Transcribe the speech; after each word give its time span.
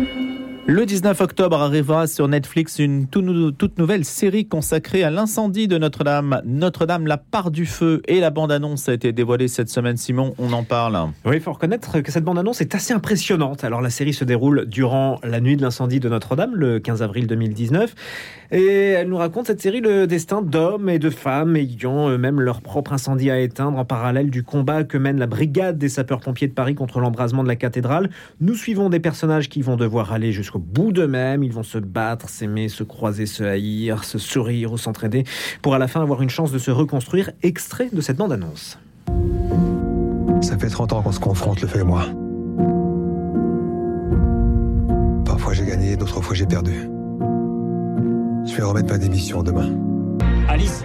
Mm-hmm. 0.00 0.39
Le 0.72 0.86
19 0.86 1.20
octobre 1.20 1.60
arrivera 1.60 2.06
sur 2.06 2.28
Netflix 2.28 2.78
une 2.78 3.08
toute 3.08 3.76
nouvelle 3.76 4.04
série 4.04 4.46
consacrée 4.46 5.02
à 5.02 5.10
l'incendie 5.10 5.66
de 5.66 5.76
Notre-Dame. 5.78 6.42
Notre-Dame, 6.44 7.08
la 7.08 7.16
part 7.16 7.50
du 7.50 7.66
feu 7.66 8.02
et 8.06 8.20
la 8.20 8.30
bande-annonce 8.30 8.88
a 8.88 8.92
été 8.92 9.10
dévoilée 9.10 9.48
cette 9.48 9.68
semaine. 9.68 9.96
Simon, 9.96 10.32
on 10.38 10.52
en 10.52 10.62
parle. 10.62 10.96
Oui, 11.24 11.34
il 11.34 11.40
faut 11.40 11.52
reconnaître 11.52 11.98
que 11.98 12.12
cette 12.12 12.22
bande-annonce 12.22 12.60
est 12.60 12.76
assez 12.76 12.92
impressionnante. 12.92 13.64
Alors 13.64 13.80
la 13.80 13.90
série 13.90 14.12
se 14.12 14.22
déroule 14.22 14.64
durant 14.66 15.18
la 15.24 15.40
nuit 15.40 15.56
de 15.56 15.62
l'incendie 15.62 15.98
de 15.98 16.08
Notre-Dame, 16.08 16.54
le 16.54 16.78
15 16.78 17.02
avril 17.02 17.26
2019. 17.26 17.92
Et 18.52 18.90
elle 18.90 19.08
nous 19.08 19.16
raconte 19.16 19.48
cette 19.48 19.60
série 19.60 19.80
le 19.80 20.06
destin 20.06 20.40
d'hommes 20.40 20.88
et 20.88 21.00
de 21.00 21.10
femmes 21.10 21.56
ayant 21.56 22.10
eux-mêmes 22.10 22.40
leur 22.40 22.60
propre 22.60 22.92
incendie 22.92 23.30
à 23.30 23.40
éteindre 23.40 23.76
en 23.76 23.84
parallèle 23.84 24.30
du 24.30 24.44
combat 24.44 24.84
que 24.84 24.98
mène 24.98 25.18
la 25.18 25.26
brigade 25.26 25.78
des 25.78 25.88
sapeurs-pompiers 25.88 26.46
de 26.46 26.52
Paris 26.52 26.76
contre 26.76 27.00
l'embrasement 27.00 27.42
de 27.42 27.48
la 27.48 27.56
cathédrale. 27.56 28.08
Nous 28.40 28.54
suivons 28.54 28.88
des 28.88 29.00
personnages 29.00 29.48
qui 29.48 29.62
vont 29.62 29.74
devoir 29.76 30.12
aller 30.12 30.30
jusqu'au 30.30 30.59
bout 30.60 30.92
d'eux-mêmes. 30.92 31.42
Ils 31.42 31.52
vont 31.52 31.62
se 31.62 31.78
battre, 31.78 32.28
s'aimer, 32.28 32.68
se 32.68 32.84
croiser, 32.84 33.26
se 33.26 33.42
haïr, 33.42 34.04
se 34.04 34.18
sourire 34.18 34.72
ou 34.72 34.78
s'entraider 34.78 35.24
pour 35.62 35.74
à 35.74 35.78
la 35.78 35.88
fin 35.88 36.00
avoir 36.02 36.22
une 36.22 36.30
chance 36.30 36.52
de 36.52 36.58
se 36.58 36.70
reconstruire. 36.70 37.30
Extrait 37.42 37.88
de 37.92 38.00
cette 38.00 38.16
bande-annonce. 38.16 38.78
Ça 40.42 40.56
fait 40.56 40.68
30 40.68 40.92
ans 40.92 41.02
qu'on 41.02 41.12
se 41.12 41.20
confronte, 41.20 41.60
le 41.60 41.68
fait 41.68 41.80
et 41.80 41.84
moi. 41.84 42.04
Parfois 45.26 45.52
j'ai 45.52 45.66
gagné, 45.66 45.96
d'autres 45.96 46.20
fois 46.20 46.34
j'ai 46.34 46.46
perdu. 46.46 46.88
Je 48.46 48.54
vais 48.56 48.62
remettre 48.62 48.90
ma 48.90 48.98
démission 48.98 49.42
demain. 49.42 49.70
Alice, 50.48 50.82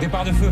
départ 0.00 0.24
de 0.24 0.32
feu. 0.32 0.50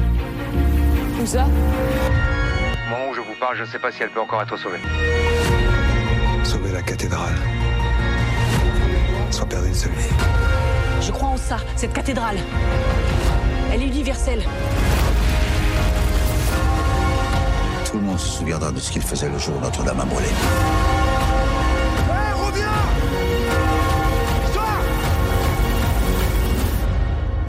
Où 1.22 1.26
ça? 1.26 1.44
Au 1.44 2.90
moment 2.90 3.10
où 3.10 3.14
je 3.14 3.20
vous 3.20 3.38
parle, 3.38 3.56
je 3.56 3.62
ne 3.62 3.66
sais 3.68 3.78
pas 3.78 3.92
si 3.92 4.02
elle 4.02 4.10
peut 4.10 4.20
encore 4.20 4.42
être 4.42 4.56
sauvée. 4.58 4.78
Sauver 6.42 6.72
la 6.72 6.82
cathédrale. 6.82 7.34
Vie. 9.30 10.08
Je 11.00 11.12
crois 11.12 11.28
en 11.28 11.36
ça, 11.36 11.58
cette 11.76 11.92
cathédrale. 11.92 12.36
Elle 13.72 13.82
est 13.82 13.86
universelle. 13.86 14.42
Tout 17.88 17.98
le 17.98 18.04
monde 18.04 18.18
se 18.18 18.38
souviendra 18.38 18.72
de 18.72 18.80
ce 18.80 18.90
qu'il 18.90 19.02
faisait 19.02 19.28
le 19.28 19.38
jour 19.38 19.54
où 19.56 19.60
Notre-Dame 19.60 20.00
a 20.00 20.04
brûlé. 20.04 20.28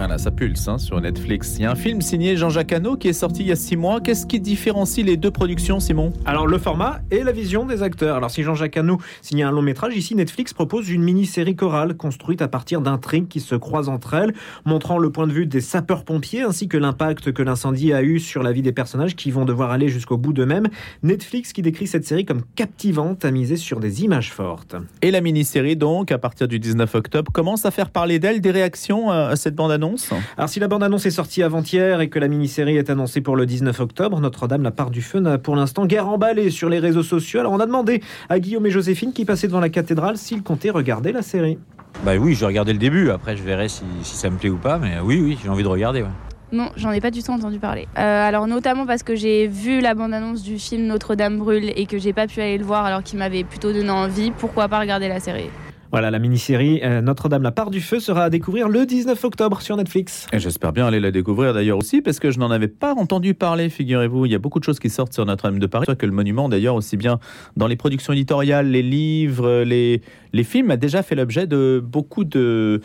Voilà, 0.01 0.17
ça 0.17 0.31
pulse 0.31 0.67
hein, 0.67 0.79
sur 0.79 0.99
Netflix. 0.99 1.57
Il 1.59 1.61
y 1.61 1.65
a 1.65 1.71
un 1.71 1.75
film 1.75 2.01
signé 2.01 2.35
Jean-Jacques 2.35 2.73
Hano 2.73 2.97
qui 2.97 3.07
est 3.07 3.13
sorti 3.13 3.43
il 3.43 3.49
y 3.49 3.51
a 3.51 3.55
six 3.55 3.77
mois. 3.77 4.01
Qu'est-ce 4.01 4.25
qui 4.25 4.39
différencie 4.39 5.05
les 5.05 5.15
deux 5.15 5.29
productions, 5.29 5.79
Simon? 5.79 6.11
Alors, 6.25 6.47
le 6.47 6.57
format 6.57 7.01
et 7.11 7.21
la 7.21 7.31
vision 7.31 7.67
des 7.67 7.83
acteurs. 7.83 8.15
Alors, 8.15 8.31
si 8.31 8.41
Jean-Jacques 8.41 8.77
Hano 8.77 8.97
signe 9.21 9.43
un 9.43 9.51
long 9.51 9.61
métrage, 9.61 9.95
ici, 9.95 10.15
Netflix 10.15 10.53
propose 10.53 10.89
une 10.89 11.03
mini-série 11.03 11.55
chorale 11.55 11.93
construite 11.93 12.41
à 12.41 12.47
partir 12.47 12.81
d'intrigues 12.81 13.27
qui 13.27 13.39
se 13.39 13.53
croisent 13.53 13.89
entre 13.89 14.15
elles, 14.15 14.33
montrant 14.65 14.97
le 14.97 15.11
point 15.11 15.27
de 15.27 15.33
vue 15.33 15.45
des 15.45 15.61
sapeurs-pompiers 15.61 16.41
ainsi 16.41 16.67
que 16.67 16.77
l'impact 16.77 17.31
que 17.31 17.43
l'incendie 17.43 17.93
a 17.93 18.01
eu 18.01 18.19
sur 18.19 18.41
la 18.41 18.53
vie 18.53 18.63
des 18.63 18.71
personnages 18.71 19.15
qui 19.15 19.29
vont 19.29 19.45
devoir 19.45 19.69
aller 19.69 19.87
jusqu'au 19.87 20.17
bout 20.17 20.33
d'eux-mêmes. 20.33 20.69
Netflix 21.03 21.53
qui 21.53 21.61
décrit 21.61 21.85
cette 21.85 22.07
série 22.07 22.25
comme 22.25 22.41
captivante 22.55 23.23
à 23.23 23.29
miser 23.29 23.55
sur 23.55 23.79
des 23.79 24.03
images 24.03 24.33
fortes. 24.33 24.75
Et 25.03 25.11
la 25.11 25.21
mini-série, 25.21 25.75
donc, 25.75 26.11
à 26.11 26.17
partir 26.17 26.47
du 26.47 26.57
19 26.57 26.95
octobre, 26.95 27.31
commence 27.31 27.67
à 27.67 27.71
faire 27.71 27.91
parler 27.91 28.17
d'elle. 28.17 28.41
Des 28.41 28.49
réactions 28.49 29.11
à 29.11 29.35
cette 29.35 29.53
bande-annonce? 29.53 29.90
Alors 30.37 30.49
si 30.49 30.59
la 30.59 30.67
bande-annonce 30.67 31.05
est 31.05 31.11
sortie 31.11 31.43
avant-hier 31.43 32.01
et 32.01 32.09
que 32.09 32.19
la 32.19 32.27
mini-série 32.27 32.77
est 32.77 32.89
annoncée 32.89 33.21
pour 33.21 33.35
le 33.35 33.45
19 33.45 33.79
octobre, 33.79 34.19
Notre-Dame, 34.19 34.63
la 34.63 34.71
part 34.71 34.91
du 34.91 35.01
feu 35.01 35.19
n'a 35.19 35.37
pour 35.37 35.55
l'instant 35.55 35.85
guère 35.85 36.07
emballé 36.07 36.49
sur 36.49 36.69
les 36.69 36.79
réseaux 36.79 37.03
sociaux. 37.03 37.39
Alors 37.39 37.53
on 37.53 37.59
a 37.59 37.65
demandé 37.65 38.01
à 38.29 38.39
Guillaume 38.39 38.65
et 38.65 38.71
Joséphine 38.71 39.13
qui 39.13 39.25
passaient 39.25 39.47
devant 39.47 39.59
la 39.59 39.69
cathédrale 39.69 40.17
s'ils 40.17 40.43
comptaient 40.43 40.69
regarder 40.69 41.11
la 41.11 41.21
série. 41.21 41.57
Bah 42.03 42.15
oui, 42.17 42.33
je 42.33 42.39
vais 42.39 42.47
regarder 42.47 42.73
le 42.73 42.79
début, 42.79 43.09
après 43.09 43.35
je 43.35 43.43
verrai 43.43 43.67
si, 43.67 43.83
ça 44.03 44.29
me 44.29 44.37
plaît 44.37 44.49
ou 44.49 44.57
pas, 44.57 44.77
mais 44.77 44.99
oui, 45.03 45.19
oui, 45.21 45.37
j'ai 45.41 45.49
envie 45.49 45.63
de 45.63 45.67
regarder. 45.67 46.03
Non, 46.51 46.69
j'en 46.75 46.91
ai 46.91 46.99
pas 46.99 47.11
du 47.11 47.23
tout 47.23 47.31
entendu 47.31 47.59
parler. 47.59 47.87
Euh, 47.97 48.27
alors 48.27 48.47
notamment 48.47 48.85
parce 48.85 49.03
que 49.03 49.15
j'ai 49.15 49.47
vu 49.47 49.79
la 49.79 49.93
bande-annonce 49.93 50.41
du 50.43 50.59
film 50.59 50.85
Notre-Dame 50.85 51.37
brûle 51.37 51.71
et 51.75 51.85
que 51.85 51.97
j'ai 51.97 52.11
pas 52.11 52.27
pu 52.27 52.41
aller 52.41 52.57
le 52.57 52.65
voir 52.65 52.85
alors 52.85 53.03
qu'il 53.03 53.19
m'avait 53.19 53.43
plutôt 53.43 53.71
donné 53.71 53.89
envie. 53.89 54.31
Pourquoi 54.31 54.67
pas 54.67 54.79
regarder 54.79 55.07
la 55.07 55.19
série? 55.19 55.49
Voilà, 55.91 56.09
la 56.09 56.19
mini-série 56.19 56.79
euh, 56.83 57.01
Notre-Dame, 57.01 57.43
la 57.43 57.51
part 57.51 57.69
du 57.69 57.81
feu 57.81 57.99
sera 57.99 58.23
à 58.23 58.29
découvrir 58.29 58.69
le 58.69 58.85
19 58.85 59.21
octobre 59.25 59.61
sur 59.61 59.75
Netflix. 59.75 60.27
Et 60.31 60.39
j'espère 60.39 60.71
bien 60.71 60.87
aller 60.87 61.01
la 61.01 61.11
découvrir 61.11 61.53
d'ailleurs 61.53 61.77
aussi, 61.77 62.01
parce 62.01 62.19
que 62.19 62.31
je 62.31 62.39
n'en 62.39 62.49
avais 62.49 62.69
pas 62.69 62.93
entendu 62.93 63.33
parler, 63.33 63.69
figurez-vous. 63.69 64.25
Il 64.25 64.31
y 64.31 64.35
a 64.35 64.39
beaucoup 64.39 64.59
de 64.59 64.63
choses 64.63 64.79
qui 64.79 64.89
sortent 64.89 65.13
sur 65.13 65.25
Notre-Dame 65.25 65.59
de 65.59 65.67
Paris, 65.67 65.87
que 65.97 66.05
le 66.05 66.11
monument 66.11 66.47
d'ailleurs, 66.47 66.75
aussi 66.75 66.95
bien 66.95 67.19
dans 67.57 67.67
les 67.67 67.75
productions 67.75 68.13
éditoriales, 68.13 68.71
les 68.71 68.83
livres, 68.83 69.63
les, 69.63 70.01
les 70.31 70.43
films, 70.43 70.71
a 70.71 70.77
déjà 70.77 71.03
fait 71.03 71.15
l'objet 71.15 71.45
de 71.45 71.83
beaucoup 71.83 72.23
de, 72.23 72.79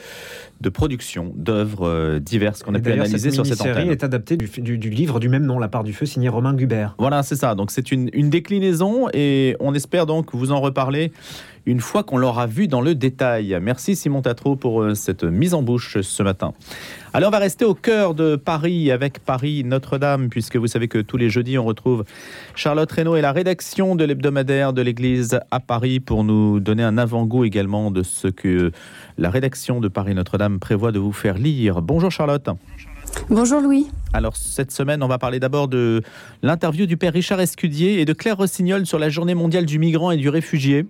de 0.61 0.69
productions, 0.69 1.33
d'œuvres 1.37 1.87
euh, 1.87 2.19
diverses 2.19 2.63
qu'on 2.65 2.75
a 2.75 2.81
pu 2.81 2.91
analyser 2.91 3.31
sur 3.31 3.47
cette 3.47 3.61
antenne. 3.61 3.75
série 3.75 3.89
est 3.91 4.03
adaptée 4.03 4.37
du, 4.37 4.79
du, 4.79 4.91
livre 4.91 5.21
du 5.21 5.29
même 5.29 5.47
nom, 5.47 5.59
La 5.59 5.69
part 5.69 5.85
du 5.85 5.93
feu, 5.93 6.07
signé 6.07 6.29
Romain 6.29 6.55
Gubert. 6.55 6.97
Voilà, 6.99 7.23
c'est 7.23 7.37
ça. 7.37 7.55
Donc 7.55 7.71
c'est 7.71 7.93
une, 7.93 8.11
une 8.13 8.31
déclinaison 8.31 9.09
et 9.13 9.57
on 9.61 9.75
espère 9.75 10.07
donc 10.07 10.35
vous 10.35 10.51
en 10.51 10.61
reparler 10.61 11.13
une 11.67 11.81
fois 11.81 12.05
qu'on 12.05 12.17
l'aura 12.17 12.47
vu 12.47 12.69
dans 12.69 12.81
le 12.81 12.95
détail. 12.95 13.59
Merci 13.61 13.97
Simon 13.97 14.23
Tatro 14.23 14.55
pour 14.55 14.83
euh, 14.83 14.95
cette 14.95 15.25
mise 15.25 15.53
en 15.53 15.63
bouche 15.63 16.01
ce 16.01 16.23
matin. 16.23 16.55
Alors 17.13 17.29
on 17.29 17.33
va 17.33 17.39
rester 17.39 17.65
au 17.65 17.75
cœur 17.75 18.15
de 18.15 18.37
Paris 18.37 18.93
avec 18.93 19.19
Paris 19.19 19.65
Notre-Dame, 19.65 20.29
puisque 20.29 20.57
vous 20.57 20.69
savez 20.69 20.87
que 20.87 20.99
tous 20.99 21.17
les 21.17 21.29
jeudis 21.29 21.59
on 21.59 21.65
retrouve 21.65 22.05
Charlotte 22.55 22.91
Reynaud 22.91 23.17
et 23.17 23.21
la 23.21 23.33
rédaction 23.33 23.97
de 23.97 24.05
l'hebdomadaire 24.05 24.73
de 24.73 24.81
l'Église 24.81 25.41
à 25.51 25.59
Paris 25.59 25.99
pour 25.99 26.23
nous 26.23 26.61
donner 26.61 26.85
un 26.85 26.99
avant-goût 26.99 27.45
également 27.45 27.91
de 27.91 28.05
ce 28.05 28.29
que 28.29 28.71
la 29.19 29.31
rédaction 29.31 29.81
de 29.81 29.89
Paris 29.89 30.15
Notre-Dame 30.15 30.61
prévoit 30.61 30.93
de 30.93 31.01
vous 31.01 31.13
faire 31.13 31.37
lire. 31.37 31.83
Bonjour 31.83 32.13
Charlotte. 32.13 32.49
Bonjour 33.29 33.61
Louis. 33.61 33.89
Alors 34.13 34.37
cette 34.37 34.71
semaine, 34.71 35.03
on 35.03 35.09
va 35.09 35.19
parler 35.19 35.41
d'abord 35.41 35.67
de 35.67 36.03
l'interview 36.43 36.87
du 36.87 36.97
père 36.97 37.13
Richard 37.13 37.41
Escudier 37.41 38.01
et 38.01 38.05
de 38.05 38.13
Claire 38.13 38.37
Rossignol 38.37 38.87
sur 38.87 39.01
la 39.01 39.09
journée 39.09 39.35
mondiale 39.35 39.67
du 39.67 39.81
migrant 39.81 40.13
et 40.13 40.17
du 40.17 40.29
réfugié. 40.29 40.87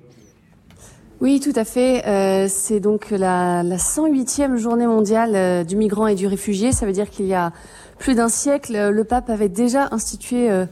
Oui, 1.22 1.41
tout 1.41 1.53
à 1.56 1.65
fait. 1.65 2.06
Euh, 2.06 2.47
c'est 2.47 2.78
donc 2.78 3.10
la, 3.10 3.62
la 3.62 3.77
108e 3.78 4.56
journée 4.56 4.87
mondiale 4.87 5.34
euh, 5.34 5.65
du 5.65 5.75
migrant 5.75 6.06
et 6.06 6.15
du 6.15 6.27
réfugié. 6.27 6.72
Ça 6.72 6.84
veut 6.84 6.93
dire 6.93 7.09
qu'il 7.09 7.25
y 7.25 7.32
a 7.32 7.53
plus 7.99 8.15
d'un 8.15 8.28
siècle, 8.28 8.91
le 8.91 9.04
pape 9.04 9.31
avait 9.31 9.49
déjà 9.49 9.88
institué 9.91 10.50
euh, 10.50 10.66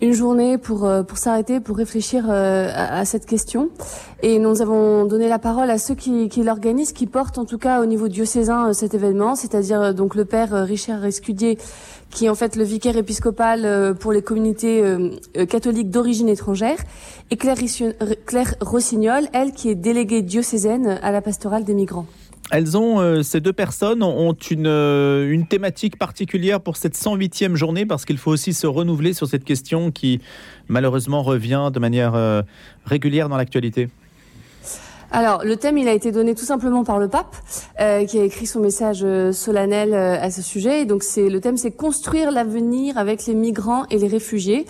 une 0.00 0.12
journée 0.12 0.58
pour 0.58 0.84
euh, 0.84 1.02
pour 1.02 1.18
s'arrêter, 1.18 1.60
pour 1.60 1.76
réfléchir 1.76 2.26
euh, 2.28 2.70
à, 2.74 3.04
cette 3.04 3.26
question. 3.26 3.70
Et 4.22 4.38
nous 4.38 4.62
avons 4.62 5.04
donné 5.04 5.28
la 5.28 5.38
parole 5.38 5.70
à 5.70 5.78
ceux 5.78 5.94
qui, 5.94 6.28
l'organisent, 6.42 6.92
qui 6.92 7.06
portent 7.06 7.38
en 7.38 7.44
tout 7.44 7.58
cas 7.58 7.80
au 7.80 7.86
niveau 7.86 8.08
diocésain 8.08 8.68
euh, 8.68 8.72
cet 8.72 8.94
événement, 8.94 9.34
c'est-à-dire 9.34 9.94
donc 9.94 10.14
le 10.14 10.24
père 10.24 10.52
Richard 10.52 11.04
Escudier, 11.04 11.58
qui 12.10 12.26
est 12.26 12.28
en 12.28 12.34
fait 12.34 12.56
le 12.56 12.64
vicaire 12.64 12.96
épiscopal 12.96 13.94
pour 13.94 14.12
les 14.12 14.22
communautés 14.22 14.82
catholiques 15.48 15.90
d'origine 15.90 16.28
étrangère, 16.28 16.78
et 17.30 17.36
Claire 17.36 18.54
Rossignol, 18.60 19.28
elle 19.32 19.52
qui 19.52 19.70
est 19.70 19.76
déléguée 19.76 20.22
diocésaine 20.22 20.98
à 21.02 21.12
la 21.12 21.20
pastorale 21.20 21.64
des 21.64 21.74
migrants. 21.74 22.06
Elles 22.50 22.76
ont, 22.76 23.00
euh, 23.00 23.22
ces 23.22 23.40
deux 23.40 23.52
personnes 23.52 24.02
ont 24.02 24.32
une, 24.32 24.66
euh, 24.66 25.30
une 25.30 25.46
thématique 25.46 25.96
particulière 25.96 26.60
pour 26.60 26.76
cette 26.76 26.96
108e 26.96 27.54
journée 27.54 27.86
parce 27.86 28.04
qu'il 28.04 28.18
faut 28.18 28.32
aussi 28.32 28.52
se 28.52 28.66
renouveler 28.66 29.12
sur 29.12 29.28
cette 29.28 29.44
question 29.44 29.92
qui 29.92 30.20
malheureusement 30.68 31.22
revient 31.22 31.70
de 31.72 31.78
manière 31.78 32.14
euh, 32.16 32.42
régulière 32.84 33.28
dans 33.28 33.36
l'actualité. 33.36 33.88
Alors, 35.12 35.44
le 35.44 35.56
thème, 35.56 35.76
il 35.76 35.88
a 35.88 35.92
été 35.92 36.12
donné 36.12 36.36
tout 36.36 36.44
simplement 36.44 36.84
par 36.84 37.00
le 37.00 37.08
pape, 37.08 37.34
euh, 37.80 38.04
qui 38.04 38.18
a 38.20 38.22
écrit 38.22 38.46
son 38.46 38.60
message 38.60 39.00
euh, 39.02 39.32
solennel 39.32 39.92
euh, 39.92 40.16
à 40.20 40.30
ce 40.30 40.40
sujet. 40.40 40.84
donc, 40.84 41.02
c'est 41.02 41.28
le 41.28 41.40
thème, 41.40 41.56
c'est 41.56 41.72
construire 41.72 42.30
l'avenir 42.30 42.96
avec 42.96 43.26
les 43.26 43.34
migrants 43.34 43.84
et 43.90 43.98
les 43.98 44.06
réfugiés. 44.06 44.66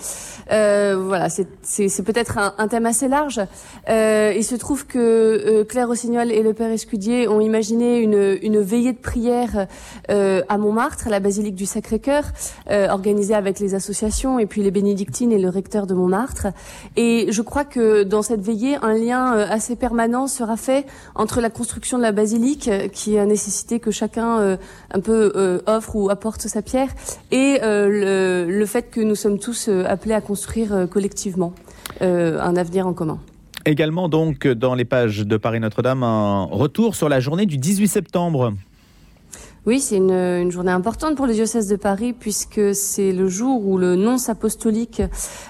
voilà, 0.49 1.28
c'est 1.28 2.03
peut-être 2.03 2.39
un, 2.39 2.69
thème 2.69 2.87
assez 2.87 3.09
large. 3.09 3.41
il 3.89 4.45
se 4.45 4.55
trouve 4.55 4.87
que 4.87 5.63
Claire 5.65 5.89
Rossignol 5.89 6.31
et 6.33 6.43
le 6.43 6.54
père 6.54 6.71
Escudier 6.71 7.28
ont 7.28 7.41
imaginé 7.41 7.98
une, 7.98 8.39
une 8.43 8.60
veillée 8.60 8.93
de 8.93 8.98
prière 8.98 9.66
à 10.09 10.59
Montmartre, 10.59 11.09
à 11.09 11.10
la 11.10 11.21
basilique 11.21 11.54
du 11.54 11.66
Sacré-Cœur, 11.66 12.25
organisée 12.69 13.34
avec 13.34 13.60
les 13.60 13.75
associations 13.75 14.39
et 14.39 14.47
puis 14.47 14.63
les 14.63 14.71
bénédictines 14.71 15.33
et 15.33 15.39
le 15.39 15.48
recteur 15.48 15.86
de 15.86 15.95
Montmartre. 15.95 16.48
Et 16.97 17.27
je 17.31 17.43
crois 17.43 17.65
que 17.65 18.03
dans 18.03 18.22
cette 18.22 18.41
veillée, 18.41 18.77
un 18.83 18.95
lien 18.95 19.33
assez 19.33 19.77
permanent 19.77 20.27
sera 20.30 20.56
fait 20.56 20.86
entre 21.15 21.41
la 21.41 21.50
construction 21.50 21.98
de 21.98 22.03
la 22.03 22.12
basilique, 22.12 22.68
euh, 22.68 22.88
qui 22.88 23.18
a 23.18 23.27
nécessité 23.27 23.80
que 23.80 23.91
chacun 23.91 24.38
euh, 24.38 24.56
un 24.92 25.00
peu 25.00 25.32
euh, 25.36 25.60
offre 25.66 25.97
ou 25.97 26.10
apporte 26.10 26.42
sa 26.42 26.62
pierre, 26.62 26.88
et 27.30 27.59
le, 27.62 28.47
le, 28.48 28.66
fait 28.66 28.91
que 28.91 29.00
nous 29.00 29.15
sommes 29.15 29.38
tous 29.38 29.68
appelés 29.68 30.15
à 30.15 30.21
construire 30.21 30.86
collectivement 30.91 31.53
un 32.00 32.56
avenir 32.56 32.86
en 32.86 32.92
commun. 32.92 33.18
Également 33.66 34.09
donc 34.09 34.47
dans 34.47 34.74
les 34.74 34.84
pages 34.84 35.21
de 35.21 35.36
Paris 35.36 35.60
Notre-Dame, 35.60 36.03
un 36.03 36.44
retour 36.44 36.94
sur 36.94 37.09
la 37.09 37.21
journée 37.21 37.47
du 37.47 37.59
18 37.59 37.88
septembre. 37.88 38.54
Oui, 39.66 39.80
c'est 39.80 39.97
une, 39.97 40.51
journée 40.51 40.72
importante 40.72 41.16
pour 41.16 41.27
le 41.27 41.34
diocèse 41.34 41.68
de 41.68 41.77
Paris 41.77 42.15
puisque 42.18 42.74
c'est 42.74 43.12
le 43.12 43.28
jour 43.28 43.66
où 43.66 43.77
le 43.77 43.95
nonce 43.95 44.28
apostolique, 44.28 45.03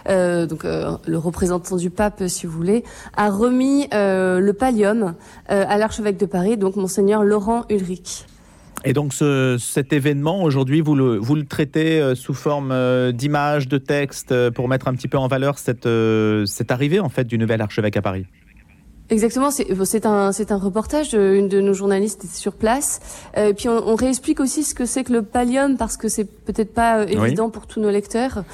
euh, 0.09 0.49
euh, 0.65 0.97
le 1.07 1.19
représentant 1.19 1.77
du 1.77 1.91
pape, 1.91 2.25
si 2.27 2.47
vous 2.47 2.53
voulez, 2.53 2.85
a 3.17 3.31
remis 3.31 3.87
euh, 3.95 4.41
le 4.41 4.53
pallium 4.53 5.15
à 5.47 5.79
l'archevêque 5.79 6.17
de 6.17 6.27
Paris, 6.27 6.57
donc 6.57 6.77
monseigneur 6.77 7.23
Laurent 7.23 7.65
Ulrich. 7.71 8.27
Et 8.85 8.93
donc 8.95 9.13
ce, 9.13 9.57
cet 9.59 9.93
événement, 9.93 10.43
aujourd'hui, 10.43 10.81
vous 10.81 10.95
le, 10.95 11.45
traitez 11.45 12.15
sous 12.15 12.35
forme 12.35 12.71
euh, 12.73 13.13
d'image, 13.13 13.69
de 13.69 13.79
texte, 13.79 14.33
euh, 14.33 14.51
pour 14.51 14.69
mettre 14.69 14.89
un 14.89 14.95
petit 14.95 15.09
peu 15.09 15.19
en 15.19 15.29
valeur 15.29 15.59
cette, 15.59 15.89
cette 16.47 16.71
arrivée 16.71 17.01
en 17.01 17.09
fait 17.09 17.25
du 17.25 17.37
nouvel 17.39 17.61
archevêque 17.61 17.97
à 17.97 18.03
Paris? 18.03 18.27
Exactement, 19.11 19.51
c'est 19.51 20.07
un, 20.07 20.31
un 20.31 20.57
reportage 20.57 21.11
d'une 21.11 21.49
de 21.49 21.61
nos 21.61 21.75
journalistes 21.75 22.25
sur 22.33 22.53
place. 22.53 23.01
Et 23.37 23.55
puis 23.55 23.69
on, 23.69 23.89
on 23.89 23.97
réexplique 23.97 24.39
aussi 24.39 24.63
ce 24.63 24.73
que 24.73 24.87
c'est 24.87 25.03
que 25.03 25.13
le 25.13 25.23
pallium 25.23 25.77
parce 25.77 25.97
que 25.97 26.09
c'est 26.09 26.25
peut-être 26.25 26.73
pas 26.73 27.03
évident 27.03 27.47
oui. 27.47 27.53
pour 27.53 27.67
tous 27.67 27.81
nos 27.81 27.91
lecteurs. 27.91 28.45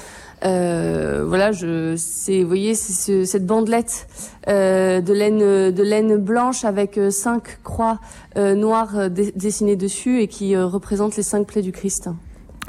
Euh, 0.43 1.23
voilà, 1.27 1.51
je, 1.51 1.95
c'est, 1.97 2.41
vous 2.41 2.47
voyez, 2.47 2.75
c'est 2.75 2.93
ce, 2.93 3.25
cette 3.25 3.45
bandelette 3.45 4.07
euh, 4.47 5.01
de 5.01 5.13
laine, 5.13 5.71
de 5.71 5.83
laine 5.83 6.17
blanche 6.17 6.63
avec 6.63 6.99
cinq 7.09 7.59
croix 7.63 7.99
euh, 8.37 8.53
noires 8.55 9.09
dessinées 9.09 9.75
dessus 9.75 10.21
et 10.21 10.27
qui 10.27 10.55
représentent 10.55 11.17
les 11.17 11.23
cinq 11.23 11.47
plaies 11.47 11.61
du 11.61 11.71
Christ. 11.71 12.09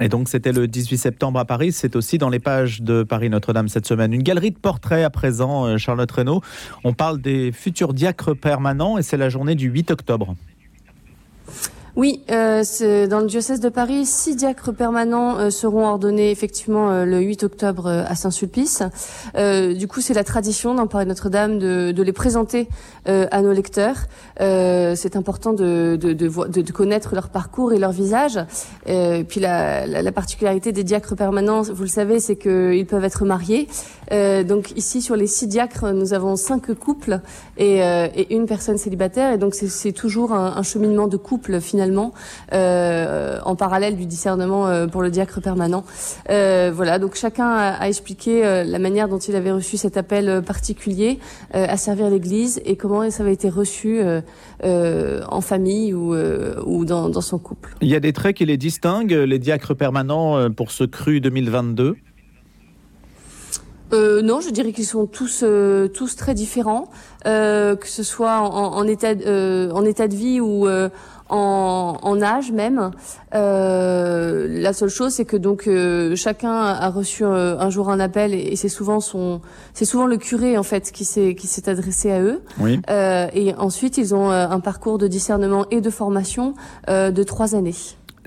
Et 0.00 0.09
donc 0.09 0.29
c'était 0.29 0.53
le 0.53 0.69
18 0.69 0.97
septembre 0.97 1.41
à 1.41 1.45
Paris, 1.45 1.73
c'est 1.73 1.97
aussi 1.97 2.19
dans 2.19 2.29
les 2.29 2.39
pages 2.39 2.83
de 2.83 3.03
Paris 3.03 3.31
Notre-Dame 3.31 3.69
cette 3.69 3.87
semaine. 3.87 4.12
Une 4.12 4.23
galerie 4.23 4.53
de 4.53 4.59
portraits 4.59 5.05
à 5.05 5.11
présent, 5.11 5.77
Charlotte 5.77 6.11
Reynaud. 6.11 6.41
On 6.85 6.93
parle 6.93 7.21
des 7.21 7.50
futurs 7.53 7.95
diacres 7.95 8.37
permanents 8.37 8.99
et 8.99 9.03
c'est 9.03 9.17
la 9.17 9.29
journée 9.29 9.55
du 9.55 9.69
8 9.69 9.91
octobre. 9.91 10.37
Oui, 11.99 12.23
euh, 12.31 12.62
dans 13.09 13.19
le 13.19 13.27
diocèse 13.27 13.59
de 13.59 13.69
Paris, 13.69 14.06
six 14.06 14.37
diacres 14.37 14.73
permanents 14.73 15.37
euh, 15.37 15.50
seront 15.50 15.85
ordonnés 15.85 16.31
effectivement 16.31 16.93
euh, 16.93 17.05
le 17.05 17.19
8 17.19 17.43
octobre 17.43 17.87
euh, 17.87 18.05
à 18.06 18.15
Saint-Sulpice. 18.15 18.85
Euh, 19.35 19.75
du 19.75 19.89
coup, 19.89 20.00
c'est 20.00 20.15
la 20.15 20.23
tradition 20.23 20.77
dans 20.77 20.87
Paris 20.87 21.06
Notre-Dame 21.06 21.59
de, 21.59 21.91
de, 21.91 22.03
les 22.05 22.12
présenter 22.12 22.69
euh, 23.09 23.27
à 23.33 23.43
nos 23.43 23.53
lecteurs. 23.53 23.97
c'est 24.39 25.17
important 25.17 25.53
de, 25.53 25.99
de, 26.00 26.12
de, 26.12 26.73
connaître 26.73 27.17
leur 27.17 27.31
parcours 27.31 27.73
et 27.73 27.81
leur 27.81 27.91
visage. 27.91 28.39
Et 28.87 29.25
puis 29.29 29.41
la, 29.41 29.85
la, 29.89 30.00
la, 30.00 30.12
particularité 30.12 30.71
des 30.71 30.85
diacres 30.85 31.17
permanents, 31.17 31.62
vous 31.62 31.83
le 31.83 31.89
savez, 31.89 32.21
c'est 32.21 32.37
qu'ils 32.37 32.87
peuvent 32.87 33.05
être 33.05 33.25
mariés. 33.25 33.67
donc 34.12 34.71
ici, 34.77 35.03
sur 35.03 35.17
les 35.17 35.27
six 35.27 35.49
diacres, 35.49 35.93
nous 35.93 36.12
avons 36.15 36.37
cinq 36.37 36.73
couples 36.75 37.21
et, 37.56 37.79
et 37.79 38.35
une 38.35 38.47
personne 38.47 38.79
célibataire. 38.79 39.33
Et 39.33 39.39
donc 39.39 39.55
c'est 39.55 39.93
toujours 39.93 40.33
un, 40.33 40.56
un 40.56 40.62
cheminement 40.62 41.09
de 41.09 41.17
couple 41.17 41.61
finalement 41.61 41.88
euh, 42.52 43.38
en 43.44 43.56
parallèle 43.56 43.96
du 43.96 44.06
discernement 44.06 44.69
euh, 44.69 44.87
pour 44.87 45.02
le 45.02 45.11
diacre 45.11 45.40
permanent. 45.40 45.85
Euh, 46.31 46.70
voilà, 46.75 46.99
donc 46.99 47.14
chacun 47.14 47.49
a, 47.49 47.70
a 47.73 47.88
expliqué 47.88 48.43
la 48.64 48.79
manière 48.79 49.08
dont 49.08 49.19
il 49.19 49.37
avait 49.37 49.52
reçu 49.52 49.76
cet 49.76 49.96
appel 49.96 50.43
particulier 50.46 51.19
à 51.52 51.76
servir 51.76 52.11
l'Église 52.11 52.61
et 52.64 52.76
comment 52.76 53.11
ça 53.11 53.23
avait 53.23 53.32
été 53.32 53.49
reçu 53.49 54.00
en 54.62 55.40
famille 55.40 55.94
ou, 55.94 56.14
ou 56.14 56.85
dans, 56.85 57.08
dans, 57.08 57.20
son 57.20 57.38
couple. 57.38 57.75
Il 57.81 57.88
y 57.88 57.96
a 57.96 58.00
des 58.00 58.12
traits 58.12 58.37
qui 58.37 58.46
les 58.46 58.56
distinguent, 58.56 59.12
les 59.12 59.38
diacres 59.38 59.75
permanents 59.75 60.50
pour 60.50 60.70
ce 60.70 60.85
cru 60.85 61.20
2022 61.20 61.96
euh, 63.93 64.20
non, 64.20 64.40
je 64.40 64.50
dirais 64.50 64.73
qu'ils 64.73 64.85
sont 64.85 65.06
tous 65.06 65.40
euh, 65.43 65.88
tous 65.88 66.14
très 66.14 66.35
différents, 66.35 66.90
euh, 67.26 67.75
que 67.75 67.88
ce 67.88 68.02
soit 68.02 68.40
en, 68.40 68.75
en 68.75 68.85
état 68.87 69.12
en 69.12 69.85
état 69.85 70.08
de 70.08 70.14
vie 70.14 70.40
ou 70.40 70.69
en, 71.28 71.98
en, 72.02 72.22
âge 72.22 72.52
même. 72.52 72.90
Euh, 73.34 74.46
la 74.48 74.72
seule 74.72 74.88
chose, 74.88 75.12
c'est 75.12 75.25
que 75.25 75.36
donc 75.36 75.66
euh, 75.66 76.16
chacun 76.16 76.52
a 76.52 76.88
reçu 76.90 77.25
euh, 77.25 77.58
un 77.58 77.70
jour 77.70 77.90
un 77.90 78.00
appel 78.00 78.34
et, 78.34 78.38
et 78.38 78.56
c'est 78.56 78.69
souvent 78.69 79.00
son, 79.00 79.40
c'est 79.75 79.84
souvent 79.84 80.06
le 80.06 80.16
curé 80.16 80.56
en 80.56 80.62
fait 80.62 80.90
qui 80.92 81.04
s'est 81.04 81.34
qui 81.34 81.46
s'est 81.46 81.69
adressé 81.69 82.10
à 82.10 82.20
eux. 82.20 82.40
Oui. 82.60 82.80
et 82.88 83.54
ensuite, 83.56 83.98
ils 83.98 84.14
ont 84.14 84.30
un 84.30 84.60
parcours 84.60 84.98
de 84.98 85.06
discernement 85.06 85.66
et 85.70 85.80
de 85.80 85.90
formation 85.90 86.54
de 86.88 87.22
trois 87.22 87.54
années. 87.54 87.75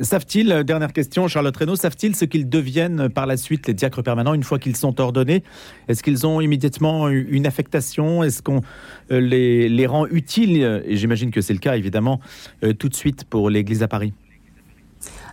Savent-ils, 0.01 0.63
dernière 0.63 0.93
question, 0.93 1.27
Charlotte 1.27 1.55
Reynaud, 1.55 1.75
savent-ils 1.75 2.15
ce 2.15 2.25
qu'ils 2.25 2.49
deviennent 2.49 3.09
par 3.09 3.25
la 3.25 3.37
suite, 3.37 3.67
les 3.67 3.73
diacres 3.73 4.03
permanents, 4.03 4.33
une 4.33 4.43
fois 4.43 4.59
qu'ils 4.59 4.75
sont 4.75 4.99
ordonnés? 4.99 5.43
Est-ce 5.87 6.03
qu'ils 6.03 6.25
ont 6.25 6.41
immédiatement 6.41 7.07
une 7.09 7.45
affectation? 7.45 8.23
Est-ce 8.23 8.41
qu'on 8.41 8.61
les, 9.09 9.69
les, 9.69 9.85
rend 9.87 10.07
utiles? 10.07 10.81
Et 10.85 10.97
j'imagine 10.97 11.31
que 11.31 11.41
c'est 11.41 11.53
le 11.53 11.59
cas, 11.59 11.75
évidemment, 11.75 12.19
euh, 12.63 12.73
tout 12.73 12.89
de 12.89 12.95
suite 12.95 13.25
pour 13.25 13.49
l'Église 13.49 13.83
à 13.83 13.87
Paris. 13.87 14.13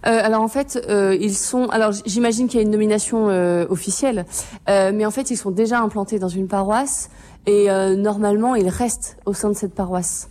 Euh, 0.07 0.21
alors 0.23 0.43
en 0.43 0.49
fait, 0.49 0.83
euh, 0.89 1.17
ils 1.21 1.35
sont. 1.35 1.69
Alors 1.69 1.93
j'imagine 2.07 2.49
qu'il 2.49 2.59
y 2.59 2.63
a 2.63 2.63
une 2.63 2.71
nomination 2.71 3.29
euh, 3.29 3.67
officielle, 3.69 4.27
mais 4.67 5.05
en 5.05 5.11
fait, 5.11 5.31
ils 5.31 5.37
sont 5.37 5.51
déjà 5.51 5.81
implantés 5.81 6.19
dans 6.19 6.29
une 6.29 6.49
paroisse 6.49 7.11
et 7.47 7.69
normalement, 7.97 8.55
ils 8.55 8.69
restent 8.69 9.17
au 9.25 9.33
sein 9.33 9.49
de 9.49 9.55
cette 9.55 9.75
paroisse. 9.75 10.29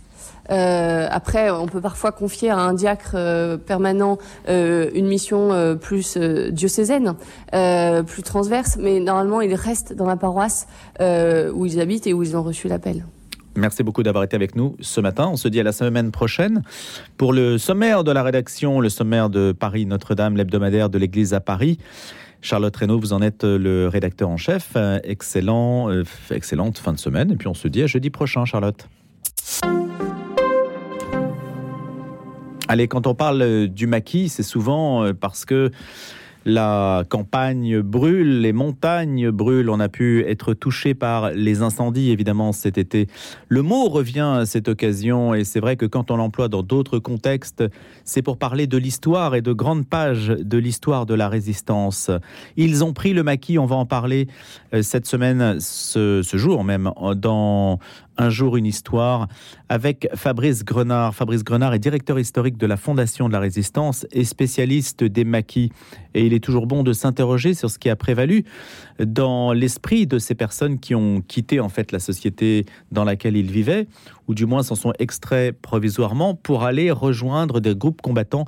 Euh, 0.50 1.06
après, 1.10 1.50
on 1.50 1.66
peut 1.66 1.80
parfois 1.80 2.12
confier 2.12 2.50
à 2.50 2.58
un 2.58 2.72
diacre 2.72 3.12
euh, 3.14 3.56
permanent 3.56 4.18
euh, 4.48 4.90
une 4.94 5.06
mission 5.06 5.76
plus 5.80 6.16
diocésaine, 6.16 7.14
plus 8.06 8.22
transverse, 8.22 8.76
mais 8.80 9.00
normalement, 9.00 9.40
ils 9.40 9.54
restent 9.54 9.92
dans 9.92 10.06
la 10.06 10.16
paroisse 10.16 10.66
où 11.00 11.66
ils 11.66 11.80
habitent 11.80 12.06
et 12.06 12.12
où 12.12 12.22
ils 12.22 12.36
ont 12.36 12.42
reçu 12.42 12.68
l'appel. 12.68 13.04
Merci 13.56 13.82
beaucoup 13.82 14.02
d'avoir 14.02 14.24
été 14.24 14.36
avec 14.36 14.54
nous 14.54 14.76
ce 14.80 15.00
matin. 15.00 15.28
On 15.32 15.36
se 15.36 15.48
dit 15.48 15.58
à 15.58 15.62
la 15.62 15.72
semaine 15.72 16.12
prochaine 16.12 16.62
pour 17.16 17.32
le 17.32 17.58
sommaire 17.58 18.04
de 18.04 18.12
la 18.12 18.22
rédaction, 18.22 18.80
le 18.80 18.88
sommaire 18.88 19.30
de 19.30 19.52
Paris 19.52 19.84
Notre-Dame, 19.86 20.36
l'hebdomadaire 20.36 20.90
de 20.90 20.98
l'Église 20.98 21.34
à 21.34 21.40
Paris. 21.40 21.78
Charlotte 22.40 22.76
Reynaud, 22.76 23.00
vous 23.00 23.12
en 23.12 23.20
êtes 23.20 23.42
le 23.42 23.88
rédacteur 23.88 24.28
en 24.28 24.36
chef. 24.36 24.76
Excellent, 25.02 25.90
excellente 26.30 26.78
fin 26.78 26.92
de 26.92 26.98
semaine. 26.98 27.32
Et 27.32 27.36
puis 27.36 27.48
on 27.48 27.54
se 27.54 27.66
dit 27.66 27.82
à 27.82 27.86
jeudi 27.86 28.10
prochain, 28.10 28.44
Charlotte. 28.44 28.86
Allez, 32.68 32.86
quand 32.86 33.06
on 33.06 33.14
parle 33.14 33.68
du 33.68 33.86
maquis, 33.86 34.28
c'est 34.28 34.42
souvent 34.42 35.12
parce 35.14 35.44
que 35.44 35.70
la 36.44 37.04
campagne 37.08 37.80
brûle, 37.80 38.40
les 38.40 38.52
montagnes 38.52 39.30
brûlent, 39.30 39.68
on 39.68 39.80
a 39.80 39.88
pu 39.88 40.24
être 40.26 40.54
touché 40.54 40.94
par 40.94 41.30
les 41.30 41.62
incendies 41.62 42.10
évidemment 42.10 42.52
cet 42.52 42.78
été. 42.78 43.06
Le 43.48 43.62
mot 43.62 43.88
revient 43.88 44.36
à 44.38 44.46
cette 44.46 44.68
occasion 44.68 45.34
et 45.34 45.44
c'est 45.44 45.60
vrai 45.60 45.76
que 45.76 45.84
quand 45.84 46.10
on 46.10 46.16
l'emploie 46.16 46.48
dans 46.48 46.62
d'autres 46.62 46.98
contextes, 46.98 47.64
c'est 48.04 48.22
pour 48.22 48.38
parler 48.38 48.66
de 48.66 48.78
l'histoire 48.78 49.34
et 49.34 49.42
de 49.42 49.52
grandes 49.52 49.86
pages 49.86 50.28
de 50.28 50.58
l'histoire 50.58 51.06
de 51.06 51.14
la 51.14 51.28
résistance. 51.28 52.10
Ils 52.56 52.82
ont 52.82 52.94
pris 52.94 53.12
le 53.12 53.22
maquis, 53.22 53.58
on 53.58 53.66
va 53.66 53.76
en 53.76 53.86
parler 53.86 54.26
cette 54.80 55.06
semaine, 55.06 55.58
ce, 55.60 56.22
ce 56.22 56.36
jour 56.36 56.64
même, 56.64 56.90
dans 57.16 57.78
un 58.18 58.30
jour 58.30 58.56
une 58.56 58.66
histoire 58.66 59.28
avec 59.68 60.08
Fabrice 60.14 60.64
Grenard. 60.64 61.14
Fabrice 61.14 61.44
Grenard 61.44 61.72
est 61.72 61.78
directeur 61.78 62.18
historique 62.18 62.58
de 62.58 62.66
la 62.66 62.76
Fondation 62.76 63.28
de 63.28 63.32
la 63.32 63.40
Résistance 63.40 64.06
et 64.10 64.24
spécialiste 64.24 65.04
des 65.04 65.24
maquis. 65.24 65.70
Et 66.14 66.26
il 66.26 66.32
est 66.32 66.42
toujours 66.42 66.66
bon 66.66 66.82
de 66.82 66.92
s'interroger 66.92 67.54
sur 67.54 67.70
ce 67.70 67.78
qui 67.78 67.88
a 67.88 67.96
prévalu 67.96 68.44
dans 68.98 69.52
l'esprit 69.52 70.06
de 70.06 70.18
ces 70.18 70.34
personnes 70.34 70.80
qui 70.80 70.94
ont 70.94 71.20
quitté 71.20 71.60
en 71.60 71.68
fait 71.68 71.92
la 71.92 72.00
société 72.00 72.66
dans 72.90 73.04
laquelle 73.04 73.36
ils 73.36 73.50
vivaient, 73.50 73.86
ou 74.26 74.34
du 74.34 74.46
moins 74.46 74.64
s'en 74.64 74.74
sont 74.74 74.92
extraits 74.98 75.56
provisoirement 75.60 76.34
pour 76.34 76.64
aller 76.64 76.90
rejoindre 76.90 77.60
des 77.60 77.76
groupes 77.76 78.02
combattants 78.02 78.46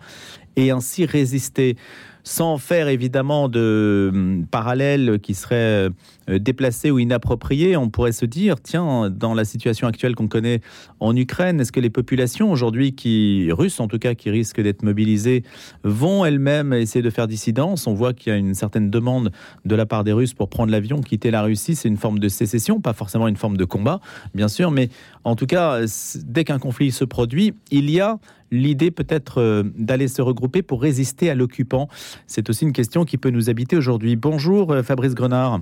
et 0.57 0.73
ainsi 0.73 1.07
résister 1.07 1.77
sans 2.23 2.59
faire 2.59 2.89
évidemment 2.89 3.49
de 3.49 4.11
euh, 4.15 4.43
parallèles 4.51 5.19
qui 5.21 5.35
seraient 5.35 5.89
euh, 5.89 5.91
déplacés 6.39 6.91
ou 6.91 6.99
inappropriés, 6.99 7.77
on 7.77 7.89
pourrait 7.91 8.13
se 8.13 8.27
dire, 8.27 8.61
tiens, 8.61 9.11
dans 9.11 9.35
la 9.35 9.45
situation 9.45 9.87
actuelle 9.87 10.15
qu'on 10.15 10.29
connaît 10.29 10.61
en 11.01 11.17
Ukraine, 11.17 11.61
est-ce 11.61 11.73
que 11.73 11.81
les 11.81 11.91
populations 11.91 12.53
aujourd'hui 12.53 12.95
qui, 12.95 13.49
russes 13.53 13.81
en 13.81 13.89
tout 13.89 13.99
cas, 13.99 14.15
qui 14.15 14.31
risquent 14.31 14.61
d'être 14.61 14.83
mobilisées, 14.83 15.43
vont 15.85 16.25
elles-mêmes 16.25 16.73
essayer 16.73 17.03
de 17.03 17.11
faire 17.11 17.27
dissidence? 17.27 17.87
On 17.87 17.95
voit 17.95 18.13
qu'il 18.13 18.33
y 18.33 18.37
a 18.37 18.39
une 18.39 18.55
certaine 18.55 18.91
demande 18.91 19.33
de 19.65 19.75
la 19.75 19.87
part 19.87 20.05
des 20.05 20.13
Russes 20.13 20.35
pour 20.35 20.49
prendre 20.49 20.71
l'avion, 20.71 21.01
quitter 21.01 21.31
la 21.31 21.43
Russie, 21.43 21.75
c'est 21.75 21.89
une 21.89 21.97
forme 21.97 22.19
de 22.19 22.29
sécession, 22.29 22.81
pas 22.81 22.93
forcément 22.93 23.29
une 23.29 23.37
forme 23.37 23.57
de 23.57 23.65
combat, 23.65 24.01
bien 24.35 24.49
sûr, 24.49 24.71
mais 24.71 24.89
en 25.25 25.37
tout 25.37 25.47
cas, 25.47 25.81
dès 26.25 26.45
qu'un 26.45 26.59
conflit 26.59 26.91
se 26.91 27.05
produit, 27.05 27.55
il 27.71 27.91
y 27.91 28.01
a 28.01 28.19
l'idée 28.51 28.91
peut-être 28.91 29.41
euh, 29.41 29.63
d'aller 29.77 30.09
se 30.09 30.23
regrouper 30.23 30.63
pour 30.63 30.83
résister 30.83 31.31
à 31.31 31.35
l'occupant. 31.35 31.89
C'est 32.27 32.51
aussi 32.51 32.65
une 32.65 32.73
question 32.73 33.05
qui 33.05 33.17
peut 33.17 33.31
nous 33.31 33.49
habiter 33.49 33.77
aujourd'hui. 33.77 34.17
Bonjour 34.17 34.73
euh, 34.73 34.83
Fabrice 34.83 35.15
Grenard. 35.15 35.61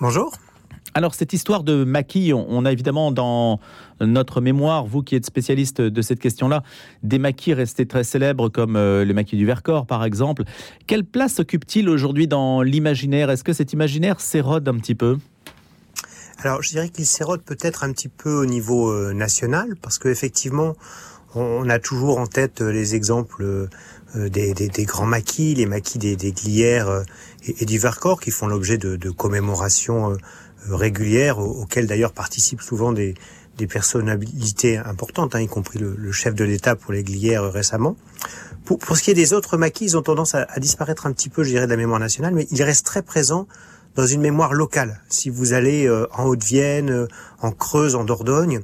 Bonjour. 0.00 0.36
Alors 0.94 1.14
cette 1.14 1.34
histoire 1.34 1.62
de 1.62 1.84
maquis, 1.84 2.32
on 2.32 2.64
a 2.64 2.72
évidemment 2.72 3.12
dans 3.12 3.60
notre 4.00 4.40
mémoire, 4.40 4.86
vous 4.86 5.02
qui 5.02 5.14
êtes 5.14 5.26
spécialiste 5.26 5.82
de 5.82 6.02
cette 6.02 6.20
question-là, 6.20 6.62
des 7.02 7.18
maquis 7.18 7.52
restés 7.52 7.84
très 7.84 8.02
célèbres 8.02 8.48
comme 8.48 8.76
euh, 8.76 9.04
le 9.04 9.12
maquis 9.12 9.36
du 9.36 9.44
Vercors 9.44 9.86
par 9.86 10.04
exemple. 10.04 10.44
Quelle 10.86 11.04
place 11.04 11.38
occupe-t-il 11.38 11.90
aujourd'hui 11.90 12.28
dans 12.28 12.62
l'imaginaire? 12.62 13.30
Est-ce 13.30 13.44
que 13.44 13.52
cet 13.52 13.74
imaginaire 13.74 14.20
s'érode 14.20 14.66
un 14.68 14.76
petit 14.76 14.94
peu? 14.94 15.18
Alors 16.38 16.62
je 16.62 16.70
dirais 16.70 16.88
qu'il 16.88 17.04
s'érode 17.06 17.42
peut-être 17.42 17.84
un 17.84 17.92
petit 17.92 18.08
peu 18.08 18.32
au 18.32 18.46
niveau 18.46 19.12
national 19.12 19.76
parce 19.82 19.98
qu'effectivement, 19.98 20.76
on 21.36 21.68
a 21.68 21.78
toujours 21.78 22.18
en 22.18 22.26
tête 22.26 22.60
les 22.60 22.94
exemples 22.94 23.68
des, 24.14 24.54
des, 24.54 24.68
des, 24.68 24.84
grands 24.84 25.06
maquis, 25.06 25.54
les 25.54 25.66
maquis 25.66 25.98
des, 25.98 26.16
des 26.16 26.32
glières 26.32 27.04
et, 27.44 27.62
et, 27.62 27.64
du 27.66 27.78
Vercors 27.78 28.20
qui 28.20 28.30
font 28.30 28.46
l'objet 28.46 28.78
de, 28.78 28.96
de, 28.96 29.10
commémorations 29.10 30.16
régulières 30.68 31.38
auxquelles 31.38 31.86
d'ailleurs 31.86 32.12
participent 32.12 32.62
souvent 32.62 32.92
des, 32.92 33.14
des 33.56 33.66
personnalités 33.66 34.76
importantes, 34.78 35.34
hein, 35.34 35.40
y 35.40 35.46
compris 35.46 35.78
le, 35.78 35.94
le 35.96 36.12
chef 36.12 36.34
de 36.34 36.44
l'État 36.44 36.76
pour 36.76 36.92
les 36.92 37.02
glières 37.02 37.50
récemment. 37.50 37.96
Pour, 38.64 38.78
pour, 38.78 38.96
ce 38.96 39.02
qui 39.02 39.10
est 39.10 39.14
des 39.14 39.32
autres 39.32 39.56
maquis, 39.56 39.84
ils 39.84 39.96
ont 39.96 40.02
tendance 40.02 40.34
à, 40.34 40.46
à, 40.48 40.60
disparaître 40.60 41.06
un 41.06 41.12
petit 41.12 41.28
peu, 41.28 41.42
je 41.44 41.50
dirais, 41.50 41.66
de 41.66 41.70
la 41.70 41.76
mémoire 41.76 42.00
nationale, 42.00 42.34
mais 42.34 42.46
ils 42.50 42.62
restent 42.62 42.86
très 42.86 43.02
présents 43.02 43.46
dans 43.94 44.06
une 44.06 44.20
mémoire 44.20 44.52
locale. 44.52 45.00
Si 45.08 45.30
vous 45.30 45.54
allez 45.54 45.86
euh, 45.86 46.06
en 46.12 46.24
Haute-Vienne, 46.24 46.90
euh, 46.90 47.06
en 47.40 47.50
Creuse, 47.50 47.94
en 47.94 48.04
Dordogne, 48.04 48.60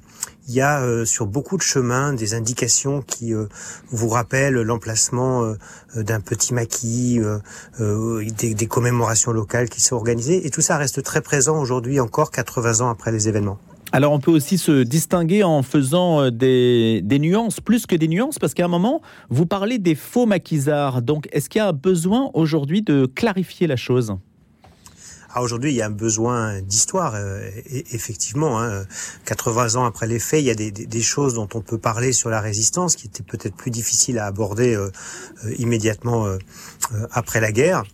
il 0.48 0.54
y 0.54 0.60
a 0.60 0.82
euh, 0.82 1.04
sur 1.04 1.26
beaucoup 1.26 1.56
de 1.56 1.62
chemins 1.62 2.12
des 2.12 2.34
indications 2.34 3.02
qui 3.02 3.32
euh, 3.32 3.46
vous 3.90 4.08
rappellent 4.08 4.60
l'emplacement 4.60 5.44
euh, 5.44 6.02
d'un 6.02 6.20
petit 6.20 6.54
maquis, 6.54 7.20
des, 7.78 8.66
commémorations 8.66 9.32
locales 9.32 9.68
qui 9.68 9.80
sont 9.80 9.96
organisées. 9.96 10.46
Et 10.46 10.50
tout 10.50 10.60
ça 10.60 10.76
reste 10.76 11.02
très 11.02 11.20
présent 11.20 11.60
aujourd'hui 11.60 12.00
encore, 12.00 12.30
80 12.30 12.84
ans 12.84 12.90
après 12.90 13.12
les 13.12 13.28
événements. 13.28 13.58
Alors 13.92 14.12
on 14.12 14.20
peut 14.20 14.30
aussi 14.30 14.56
se 14.56 14.82
distinguer 14.82 15.44
en 15.44 15.62
faisant 15.62 16.30
des, 16.30 17.02
des 17.04 17.18
nuances, 17.18 17.60
plus 17.60 17.86
que 17.86 17.94
des 17.94 18.08
nuances, 18.08 18.38
parce 18.38 18.54
qu'à 18.54 18.64
un 18.64 18.68
moment, 18.68 19.02
vous 19.28 19.44
parlez 19.44 19.78
des 19.78 19.94
faux 19.94 20.24
maquisards. 20.24 21.02
Donc 21.02 21.28
est-ce 21.32 21.50
qu'il 21.50 21.58
y 21.58 21.62
a 21.62 21.72
besoin 21.72 22.30
aujourd'hui 22.32 22.80
de 22.80 23.04
clarifier 23.04 23.66
la 23.66 23.76
chose? 23.76 24.16
Ah, 25.34 25.40
aujourd'hui, 25.40 25.70
il 25.70 25.76
y 25.76 25.82
a 25.82 25.86
un 25.86 25.90
besoin 25.90 26.60
d'histoire, 26.60 27.14
euh, 27.14 27.48
effectivement. 27.90 28.60
Hein, 28.60 28.84
80 29.24 29.76
ans 29.76 29.86
après 29.86 30.06
les 30.06 30.18
faits, 30.18 30.40
il 30.40 30.46
y 30.46 30.50
a 30.50 30.54
des, 30.54 30.70
des, 30.70 30.84
des, 30.84 31.00
choses 31.00 31.32
dont 31.34 31.48
on 31.54 31.62
peut 31.62 31.78
parler 31.78 32.12
sur 32.12 32.28
la 32.28 32.42
résistance 32.42 32.96
qui 32.96 33.06
étaient 33.06 33.22
peut-être 33.22 33.56
plus 33.56 33.70
difficiles 33.70 34.18
à 34.18 34.26
aborder 34.26 34.74
euh, 34.74 34.90
euh, 35.44 35.54
immédiatement 35.56 36.26
euh, 36.26 36.36
après 37.12 37.40
la 37.40 37.50
guerre. 37.50 37.84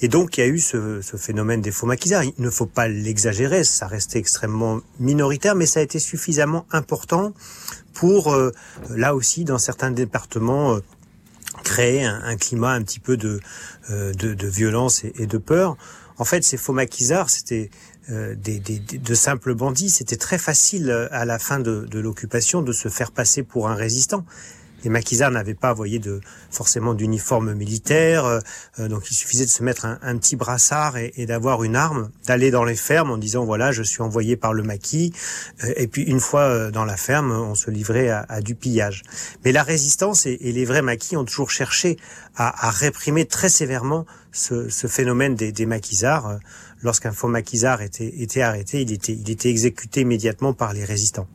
Et 0.00 0.06
donc, 0.06 0.38
il 0.38 0.40
y 0.42 0.44
a 0.44 0.46
eu 0.46 0.60
ce, 0.60 1.00
ce 1.00 1.16
phénomène 1.16 1.60
des 1.60 1.72
faux 1.72 1.86
maquisards. 1.86 2.22
Il 2.22 2.34
ne 2.38 2.50
faut 2.50 2.66
pas 2.66 2.86
l'exagérer, 2.86 3.64
ça 3.64 3.88
restait 3.88 4.20
extrêmement 4.20 4.80
minoritaire, 5.00 5.56
mais 5.56 5.66
ça 5.66 5.80
a 5.80 5.82
été 5.82 5.98
suffisamment 5.98 6.66
important 6.70 7.32
pour, 7.94 8.36
là 8.90 9.14
aussi, 9.14 9.44
dans 9.44 9.58
certains 9.58 9.90
départements, 9.90 10.78
créer 11.64 12.04
un, 12.04 12.22
un, 12.22 12.36
climat 12.36 12.72
un 12.72 12.82
petit 12.82 13.00
peu 13.00 13.16
de, 13.16 13.40
de, 13.88 14.34
de 14.34 14.46
violence 14.46 15.02
et 15.04 15.26
de 15.26 15.38
peur. 15.38 15.78
En 16.18 16.24
fait, 16.24 16.44
ces 16.44 16.56
faux 16.56 16.72
maquisards, 16.72 17.30
c'était 17.30 17.70
euh, 18.10 18.34
des, 18.34 18.60
de 18.60 19.14
simples 19.14 19.54
bandits. 19.54 19.90
C'était 19.90 20.16
très 20.16 20.38
facile 20.38 20.90
euh, 20.90 21.08
à 21.10 21.24
la 21.24 21.38
fin 21.38 21.58
de, 21.58 21.86
de 21.90 21.98
l'occupation 21.98 22.62
de 22.62 22.72
se 22.72 22.88
faire 22.88 23.10
passer 23.10 23.42
pour 23.42 23.68
un 23.68 23.74
résistant 23.74 24.24
les 24.84 24.90
maquisards 24.90 25.30
n'avaient 25.30 25.54
pas, 25.54 25.72
voyez, 25.72 25.98
de 25.98 26.20
forcément 26.50 26.94
d'uniforme 26.94 27.54
militaire, 27.54 28.24
euh, 28.24 28.88
donc 28.88 29.10
il 29.10 29.14
suffisait 29.14 29.44
de 29.44 29.50
se 29.50 29.62
mettre 29.62 29.86
un, 29.86 29.98
un 30.02 30.16
petit 30.16 30.36
brassard 30.36 30.96
et, 30.96 31.26
d'avoir 31.26 31.64
une 31.64 31.76
arme, 31.76 32.10
d'aller 32.26 32.50
dans 32.50 32.64
les 32.64 32.76
fermes 32.76 33.10
en 33.10 33.18
disant 33.18 33.44
voilà, 33.44 33.72
je 33.72 33.82
suis 33.82 34.02
envoyé 34.02 34.36
par 34.36 34.52
le 34.52 34.62
maquis, 34.62 35.12
euh, 35.64 35.72
et 35.76 35.86
puis 35.86 36.02
une 36.02 36.20
fois 36.20 36.42
euh, 36.42 36.70
dans 36.70 36.84
la 36.84 36.96
ferme, 36.96 37.32
on 37.32 37.54
se 37.54 37.70
livrait 37.70 38.08
à, 38.08 38.24
à 38.28 38.40
du 38.40 38.54
pillage. 38.54 39.02
Mais 39.44 39.52
la 39.52 39.62
résistance 39.62 40.26
et, 40.26 40.38
et, 40.40 40.52
les 40.52 40.64
vrais 40.64 40.82
maquis 40.82 41.16
ont 41.16 41.24
toujours 41.24 41.50
cherché 41.50 41.96
à, 42.36 42.66
à 42.66 42.70
réprimer 42.70 43.26
très 43.26 43.48
sévèrement 43.48 44.06
ce, 44.32 44.68
ce 44.68 44.86
phénomène 44.86 45.34
des, 45.34 45.52
des 45.52 45.66
maquisards. 45.66 46.38
Lorsqu'un 46.82 47.12
faux 47.12 47.28
maquisard 47.28 47.80
était, 47.82 48.12
était 48.20 48.42
arrêté, 48.42 48.82
il 48.82 48.92
était, 48.92 49.12
il 49.12 49.30
était 49.30 49.48
exécuté 49.48 50.02
immédiatement 50.02 50.52
par 50.52 50.72
les 50.72 50.84
résistants. 50.84 51.26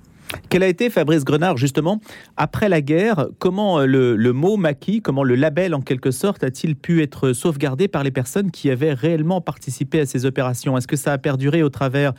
Quel 0.49 0.63
a 0.63 0.67
été, 0.67 0.89
Fabrice 0.89 1.23
Grenard, 1.23 1.57
justement, 1.57 1.99
après 2.37 2.69
la 2.69 2.81
guerre, 2.81 3.27
comment 3.39 3.79
le, 3.81 4.15
le, 4.15 4.33
mot 4.33 4.57
maquis, 4.57 5.01
comment 5.01 5.23
le 5.23 5.35
label, 5.35 5.73
en 5.73 5.81
quelque 5.81 6.11
sorte, 6.11 6.43
a-t-il 6.43 6.75
pu 6.75 7.01
être 7.01 7.33
sauvegardé 7.33 7.87
par 7.87 8.03
les 8.03 8.11
personnes 8.11 8.51
qui 8.51 8.69
avaient 8.69 8.93
réellement 8.93 9.41
participé 9.41 10.01
à 10.01 10.05
ces 10.05 10.25
opérations? 10.25 10.77
Est-ce 10.77 10.87
que 10.87 10.95
ça 10.95 11.13
a 11.13 11.17
perduré 11.17 11.63
au 11.63 11.69
travers 11.69 12.13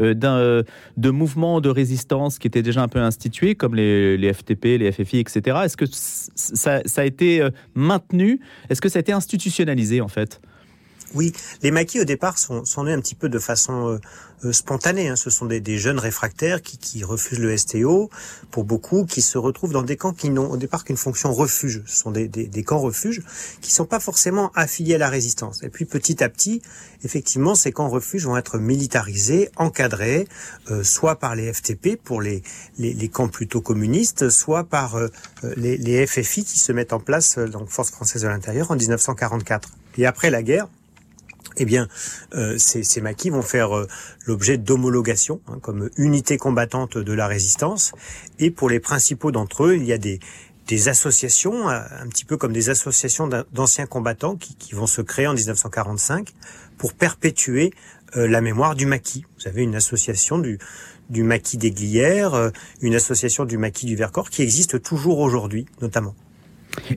euh, 0.00 0.14
euh, 0.22 0.62
de 0.96 1.10
mouvements 1.10 1.60
de 1.60 1.68
résistance 1.68 2.38
qui 2.38 2.46
étaient 2.46 2.62
déjà 2.62 2.82
un 2.82 2.88
peu 2.88 3.00
institués, 3.00 3.54
comme 3.56 3.74
les, 3.74 4.32
FTP, 4.32 4.78
les 4.78 4.92
FFI, 4.92 5.18
etc. 5.18 5.58
Est-ce 5.64 5.76
que 5.76 5.86
ça, 5.86 6.80
a 6.96 7.04
été 7.04 7.42
euh, 7.42 7.50
maintenu? 7.74 8.40
Est-ce 8.70 8.80
que 8.80 8.88
ça 8.88 8.98
a 8.98 9.00
été 9.00 9.12
institutionnalisé, 9.12 10.00
en 10.00 10.08
fait? 10.08 10.40
Oui, 11.14 11.32
les 11.62 11.70
maquis 11.70 12.00
au 12.00 12.04
départ 12.04 12.38
sont, 12.38 12.64
sont 12.64 12.84
nés 12.84 12.92
un 12.92 13.00
petit 13.00 13.14
peu 13.14 13.28
de 13.28 13.38
façon 13.38 13.88
euh, 13.88 13.98
euh, 14.44 14.52
spontanée. 14.52 15.08
Hein. 15.08 15.16
Ce 15.16 15.30
sont 15.30 15.46
des, 15.46 15.60
des, 15.60 15.78
jeunes 15.78 15.98
réfractaires 15.98 16.62
qui, 16.62 16.78
qui, 16.78 17.04
refusent 17.04 17.38
le 17.38 17.56
STO, 17.56 18.10
pour 18.50 18.64
beaucoup, 18.64 19.04
qui 19.04 19.22
se 19.22 19.38
retrouvent 19.38 19.72
dans 19.72 19.82
des 19.82 19.96
camps 19.96 20.12
qui 20.12 20.30
n'ont 20.30 20.50
au 20.50 20.56
départ 20.56 20.84
qu'une 20.84 20.96
fonction 20.96 21.32
refuge. 21.32 21.82
Ce 21.86 21.96
sont 21.96 22.10
des, 22.10 22.28
des, 22.28 22.46
des 22.46 22.64
camps 22.64 22.78
refuges 22.78 23.22
qui 23.60 23.72
sont 23.72 23.86
pas 23.86 24.00
forcément 24.00 24.52
affiliés 24.54 24.96
à 24.96 24.98
la 24.98 25.08
résistance. 25.08 25.62
Et 25.62 25.68
puis 25.68 25.84
petit 25.84 26.22
à 26.22 26.28
petit, 26.28 26.62
effectivement, 27.04 27.54
ces 27.54 27.72
camps 27.72 27.88
refuges 27.88 28.26
vont 28.26 28.36
être 28.36 28.58
militarisés, 28.58 29.50
encadrés, 29.56 30.28
euh, 30.70 30.82
soit 30.84 31.16
par 31.16 31.34
les 31.34 31.52
FTP 31.52 31.96
pour 32.02 32.20
les, 32.20 32.42
les, 32.78 32.92
les, 32.92 33.08
camps 33.08 33.28
plutôt 33.28 33.60
communistes, 33.60 34.30
soit 34.30 34.64
par 34.64 34.96
euh, 34.96 35.08
les, 35.56 35.76
les 35.76 36.06
FFI 36.06 36.44
qui 36.44 36.58
se 36.58 36.72
mettent 36.72 36.92
en 36.92 37.00
place, 37.00 37.38
euh, 37.38 37.46
donc 37.46 37.68
Force 37.68 37.90
française 37.90 38.22
de 38.22 38.28
l'intérieur, 38.28 38.70
en 38.70 38.76
1944. 38.76 39.70
Et 39.96 40.06
après 40.06 40.30
la 40.30 40.42
guerre, 40.42 40.68
eh 41.58 41.64
bien, 41.64 41.88
euh, 42.34 42.56
ces, 42.58 42.82
ces, 42.82 43.00
maquis 43.00 43.30
vont 43.30 43.42
faire 43.42 43.76
euh, 43.76 43.86
l'objet 44.26 44.58
d'homologation 44.58 45.40
hein, 45.48 45.58
comme 45.60 45.90
unité 45.96 46.38
combattante 46.38 46.96
de 46.98 47.12
la 47.12 47.26
résistance. 47.26 47.92
Et 48.38 48.50
pour 48.50 48.70
les 48.70 48.80
principaux 48.80 49.30
d'entre 49.30 49.64
eux, 49.64 49.76
il 49.76 49.84
y 49.84 49.92
a 49.92 49.98
des, 49.98 50.20
des 50.68 50.88
associations, 50.88 51.68
euh, 51.68 51.80
un 52.00 52.06
petit 52.08 52.24
peu 52.24 52.36
comme 52.36 52.52
des 52.52 52.68
associations 52.68 53.28
d'anciens 53.52 53.86
combattants 53.86 54.36
qui, 54.36 54.54
qui, 54.54 54.74
vont 54.74 54.86
se 54.86 55.00
créer 55.00 55.26
en 55.26 55.34
1945 55.34 56.28
pour 56.76 56.92
perpétuer 56.92 57.72
euh, 58.16 58.28
la 58.28 58.40
mémoire 58.40 58.74
du 58.74 58.86
maquis. 58.86 59.24
Vous 59.38 59.48
avez 59.48 59.62
une 59.62 59.74
association 59.74 60.38
du, 60.38 60.58
du 61.08 61.22
maquis 61.22 61.56
des 61.56 61.70
Glières, 61.70 62.34
euh, 62.34 62.50
une 62.82 62.94
association 62.94 63.46
du 63.46 63.56
maquis 63.56 63.86
du 63.86 63.96
Vercors 63.96 64.28
qui 64.28 64.42
existe 64.42 64.80
toujours 64.82 65.18
aujourd'hui, 65.18 65.66
notamment. 65.80 66.14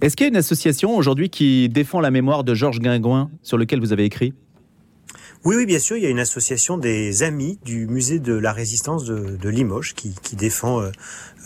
Est-ce 0.02 0.16
qu'il 0.16 0.26
y 0.26 0.28
a 0.28 0.30
une 0.30 0.38
association 0.38 0.96
aujourd'hui 0.96 1.30
qui 1.30 1.70
défend 1.70 2.02
la 2.02 2.12
mémoire 2.12 2.44
de 2.44 2.54
Georges 2.54 2.80
Guingouin 2.80 3.32
sur 3.42 3.58
lequel 3.58 3.80
vous 3.80 3.94
avez 3.94 4.04
écrit? 4.04 4.34
Oui, 5.44 5.56
oui, 5.56 5.66
bien 5.66 5.80
sûr, 5.80 5.98
il 5.98 6.04
y 6.04 6.06
a 6.06 6.10
une 6.10 6.20
association 6.20 6.78
des 6.78 7.24
amis 7.24 7.58
du 7.66 7.88
musée 7.88 8.20
de 8.20 8.34
la 8.34 8.54
résistance 8.54 9.06
de, 9.06 9.50
Limoges 9.50 9.96
qui, 9.96 10.36
défend 10.36 10.82
euh, 10.82 10.92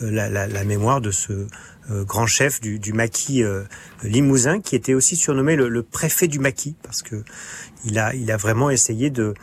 la, 0.00 0.28
la, 0.28 0.46
la, 0.46 0.64
mémoire 0.64 1.00
de 1.00 1.10
ce 1.10 1.46
euh, 1.92 2.02
grand 2.02 2.26
chef 2.26 2.60
du, 2.60 2.92
maquis 2.92 3.44
euh, 3.44 3.62
limousin 4.02 4.60
qui 4.60 4.74
était 4.74 4.94
aussi 4.94 5.14
surnommé 5.14 5.54
le, 5.54 5.82
préfet 5.84 6.26
du 6.26 6.40
maquis 6.40 6.74
parce 6.82 7.02
que 7.02 7.22
il 7.84 8.00
a, 8.00 8.36
vraiment 8.36 8.70
essayé 8.70 9.10
de, 9.10 9.34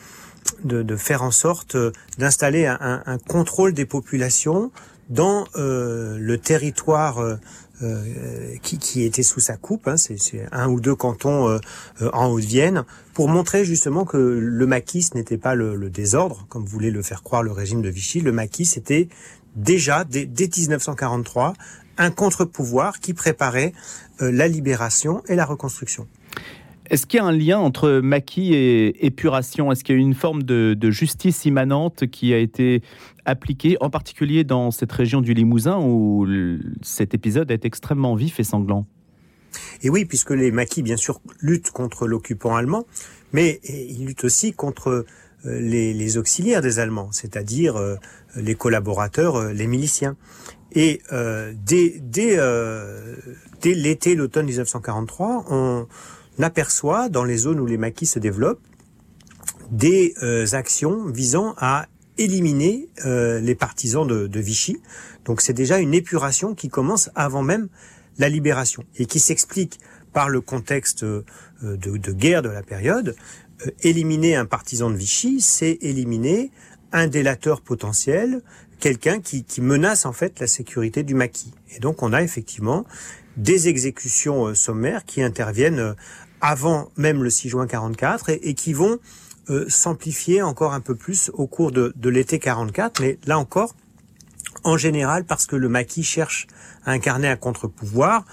faire 0.97 1.23
en 1.23 1.31
sorte 1.31 1.77
d'installer 2.17 2.65
un, 2.65 3.17
contrôle 3.29 3.71
des 3.71 3.85
populations 3.85 4.71
dans 5.09 5.45
euh, 5.55 6.17
le 6.19 6.37
territoire 6.37 7.37
euh, 7.83 8.55
qui, 8.61 9.03
était 9.03 9.23
sous 9.23 9.39
sa 9.39 9.57
coupe, 9.57 9.87
hein, 9.87 9.97
c'est 9.97 10.47
un 10.51 10.69
ou 10.69 10.79
deux 10.79 10.95
cantons 10.95 11.49
euh, 11.49 11.59
euh, 12.01 12.09
en 12.13 12.27
Haute-Vienne, 12.27 12.85
pour 13.13 13.27
montrer 13.27 13.65
justement 13.65 14.05
que 14.05 14.17
le 14.17 14.65
maquis 14.65 15.05
n'était 15.15 15.37
pas 15.37 15.55
le, 15.55 15.89
désordre, 15.89 16.45
comme 16.49 16.65
voulait 16.65 16.91
le 16.91 17.01
faire 17.01 17.23
croire 17.23 17.43
le 17.43 17.51
régime 17.51 17.81
de 17.81 17.89
Vichy. 17.89 18.21
Le 18.21 18.31
maquis, 18.31 18.65
c'était 18.65 19.09
déjà, 19.55 20.03
dès, 20.03 20.25
dès 20.25 20.47
1943, 20.47 21.53
un 21.97 22.11
contre-pouvoir 22.11 22.99
qui 22.99 23.13
préparait 23.13 23.73
euh, 24.21 24.31
la 24.31 24.47
libération 24.47 25.23
et 25.27 25.35
la 25.35 25.45
reconstruction. 25.45 26.07
Est-ce 26.89 27.05
qu'il 27.05 27.17
y 27.17 27.21
a 27.21 27.25
un 27.25 27.31
lien 27.31 27.59
entre 27.59 28.01
maquis 28.01 28.53
et 28.53 29.05
épuration? 29.05 29.71
Est-ce 29.71 29.83
qu'il 29.83 29.95
y 29.95 29.97
a 29.97 30.01
une 30.01 30.13
forme 30.13 30.43
de, 30.43 30.91
justice 30.91 31.45
immanente 31.45 32.07
qui 32.07 32.33
a 32.33 32.37
été 32.37 32.81
appliquée, 33.25 33.77
en 33.79 33.89
particulier 33.89 34.43
dans 34.43 34.71
cette 34.71 34.91
région 34.91 35.21
du 35.21 35.33
Limousin 35.33 35.79
où 35.79 36.27
cet 36.81 37.13
épisode 37.13 37.51
est 37.51 37.65
extrêmement 37.65 38.15
vif 38.15 38.39
et 38.39 38.43
sanglant? 38.43 38.85
Et 39.81 39.89
oui, 39.89 40.05
puisque 40.05 40.31
les 40.31 40.51
maquis, 40.51 40.81
bien 40.81 40.97
sûr, 40.97 41.21
luttent 41.39 41.71
contre 41.71 42.07
l'occupant 42.07 42.55
allemand, 42.55 42.85
mais 43.31 43.59
ils 43.63 44.05
luttent 44.05 44.23
aussi 44.25 44.51
contre 44.51 45.05
les, 45.45 45.93
les 45.93 46.17
auxiliaires 46.17 46.61
des 46.61 46.79
Allemands, 46.79 47.11
c'est-à-dire 47.11 47.75
euh, 47.75 47.95
les 48.35 48.55
collaborateurs, 48.55 49.35
euh, 49.35 49.53
les 49.53 49.67
miliciens. 49.67 50.15
Et 50.75 51.01
euh, 51.11 51.53
dès, 51.55 52.01
euh, 52.19 53.15
dès 53.61 53.73
l'été, 53.73 54.15
l'automne 54.15 54.47
1943, 54.47 55.45
on 55.49 55.87
aperçoit 56.41 57.09
dans 57.09 57.23
les 57.23 57.37
zones 57.37 57.59
où 57.59 57.65
les 57.65 57.77
maquis 57.77 58.05
se 58.05 58.19
développent 58.19 58.61
des 59.71 60.13
euh, 60.21 60.45
actions 60.53 61.05
visant 61.07 61.53
à 61.57 61.87
éliminer 62.17 62.89
euh, 63.05 63.39
les 63.39 63.55
partisans 63.55 64.05
de, 64.05 64.27
de 64.27 64.39
Vichy. 64.39 64.81
Donc 65.25 65.41
c'est 65.41 65.53
déjà 65.53 65.79
une 65.79 65.93
épuration 65.93 66.53
qui 66.55 66.69
commence 66.69 67.09
avant 67.15 67.41
même 67.41 67.69
la 68.17 68.29
libération 68.29 68.83
et 68.97 69.05
qui 69.05 69.19
s'explique 69.19 69.79
par 70.11 70.29
le 70.29 70.41
contexte 70.41 71.03
euh, 71.03 71.23
de, 71.63 71.97
de, 71.97 72.11
guerre 72.11 72.41
de 72.41 72.49
la 72.49 72.61
période. 72.61 73.15
Euh, 73.65 73.71
éliminer 73.81 74.35
un 74.35 74.45
partisan 74.45 74.89
de 74.89 74.95
Vichy, 74.95 75.41
c'est 75.41 75.77
éliminer 75.81 76.51
un 76.91 77.07
délateur 77.07 77.61
potentiel 77.61 78.41
quelqu'un 78.79 79.21
qui, 79.21 79.43
qui 79.45 79.61
menace 79.61 80.05
en 80.05 80.13
fait 80.13 80.39
la 80.39 80.47
sécurité 80.47 81.03
du 81.03 81.15
maquis. 81.15 81.53
Et 81.75 81.79
donc 81.79 82.03
on 82.03 82.13
a 82.13 82.21
effectivement 82.21 82.85
des 83.37 83.67
exécutions 83.67 84.53
sommaires 84.53 85.05
qui 85.05 85.23
interviennent 85.23 85.95
avant 86.43 86.91
même 86.97 87.23
le 87.23 87.29
6 87.29 87.49
juin 87.49 87.65
44 87.65 88.29
et, 88.29 88.39
et 88.43 88.53
qui 88.53 88.73
vont 88.73 88.99
euh, 89.49 89.65
s'amplifier 89.69 90.41
encore 90.41 90.73
un 90.73 90.81
peu 90.81 90.93
plus 90.93 91.31
au 91.33 91.47
cours 91.47 91.71
de, 91.71 91.93
de 91.95 92.09
l'été 92.09 92.37
44. 92.37 92.99
Mais 92.99 93.17
là 93.25 93.39
encore, 93.39 93.73
en 94.63 94.77
général, 94.77 95.23
parce 95.23 95.45
que 95.45 95.55
le 95.55 95.69
maquis 95.69 96.03
cherche 96.03 96.47
à 96.85 96.91
incarner 96.91 97.29
un 97.29 97.37
contre-pouvoir, 97.37 98.25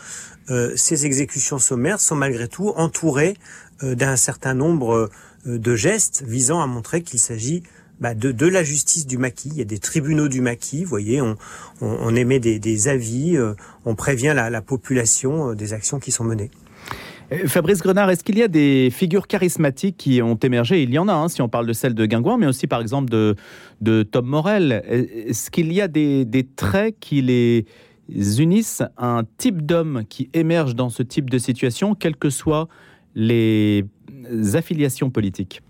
euh, 0.50 0.72
ces 0.76 1.06
exécutions 1.06 1.58
sommaires 1.58 2.00
sont 2.00 2.16
malgré 2.16 2.48
tout 2.48 2.70
entourées 2.76 3.36
euh, 3.84 3.94
d'un 3.94 4.16
certain 4.16 4.54
nombre 4.54 5.10
euh, 5.46 5.58
de 5.58 5.76
gestes 5.76 6.24
visant 6.26 6.60
à 6.60 6.66
montrer 6.66 7.02
qu'il 7.02 7.20
s'agit 7.20 7.62
bah, 8.00 8.14
de, 8.14 8.32
de, 8.32 8.46
la 8.46 8.64
justice 8.64 9.06
du 9.06 9.18
maquis. 9.18 9.50
Il 9.52 9.58
y 9.58 9.62
a 9.62 9.66
des 9.66 9.78
tribunaux 9.78 10.28
du 10.28 10.40
maquis, 10.40 10.82
vous 10.82 10.90
voyez, 10.90 11.20
on, 11.20 11.36
on, 11.80 11.96
on 12.00 12.14
émet 12.16 12.40
des, 12.40 12.58
des 12.58 12.88
avis, 12.88 13.36
euh, 13.36 13.54
on 13.84 13.94
prévient 13.94 14.32
la, 14.34 14.50
la 14.50 14.62
population 14.62 15.54
des 15.54 15.72
actions 15.72 16.00
qui 16.00 16.10
sont 16.10 16.24
menées. 16.24 16.50
Euh, 17.32 17.46
Fabrice 17.46 17.80
Grenard, 17.80 18.10
est-ce 18.10 18.24
qu'il 18.24 18.38
y 18.38 18.42
a 18.42 18.48
des 18.48 18.90
figures 18.90 19.26
charismatiques 19.26 19.96
qui 19.96 20.22
ont 20.22 20.36
émergé? 20.36 20.82
Il 20.82 20.90
y 20.90 20.98
en 20.98 21.08
a, 21.08 21.12
hein, 21.12 21.28
si 21.28 21.42
on 21.42 21.48
parle 21.48 21.66
de 21.66 21.72
celle 21.72 21.94
de 21.94 22.06
Guingouin, 22.06 22.38
mais 22.38 22.46
aussi 22.46 22.66
par 22.66 22.80
exemple 22.80 23.10
de, 23.10 24.02
Tom 24.02 24.26
Morel. 24.26 24.82
Est-ce 24.86 25.50
qu'il 25.50 25.72
y 25.72 25.80
a 25.80 25.88
des, 25.88 26.48
traits 26.56 26.96
qui 27.00 27.22
les 27.22 27.66
unissent? 28.40 28.82
Un 28.98 29.24
type 29.38 29.64
d'homme 29.64 30.04
qui 30.08 30.30
émerge 30.34 30.74
dans 30.74 30.90
ce 30.90 31.02
type 31.02 31.30
de 31.30 31.38
situation, 31.38 31.94
quelles 31.94 32.16
que 32.16 32.30
soient 32.30 32.68
les 33.14 33.84
affiliations 34.54 35.10
politiques? 35.10 35.62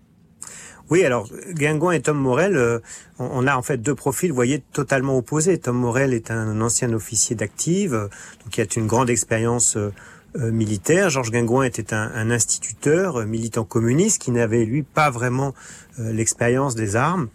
Oui, 0.91 1.05
alors 1.05 1.29
Guingouin 1.53 1.93
et 1.93 2.01
Tom 2.01 2.19
Morel, 2.19 2.57
euh, 2.57 2.81
on 3.21 3.47
a 3.47 3.57
en 3.57 3.63
fait 3.63 3.79
deux 3.79 3.95
profils, 3.95 4.29
vous 4.29 4.35
voyez, 4.35 4.61
totalement 4.73 5.17
opposés. 5.17 5.57
Tom 5.57 5.77
Morel 5.77 6.13
est 6.13 6.33
un 6.33 6.61
ancien 6.61 6.93
officier 6.93 7.37
d'active, 7.37 7.93
donc 7.93 8.51
qui 8.51 8.61
a 8.61 8.65
une 8.77 8.89
grande 8.89 9.09
expérience 9.09 9.77
euh, 9.77 9.91
euh, 9.91 9.93
militaire. 10.35 11.11
Georges 11.11 11.31
Guingouin 11.31 11.65
était 11.65 11.95
un, 11.95 12.11
un 12.15 12.31
instituteur, 12.31 13.17
euh, 13.17 13.27
militant 13.27 13.65
communiste, 13.65 14.23
qui 14.23 14.31
n'avait 14.31 14.65
lui 14.65 14.83
pas 14.83 15.11
vraiment 15.11 15.55
euh, 15.99 16.13
l'expérience 16.13 16.75
des 16.75 16.97
armes. 16.97 17.29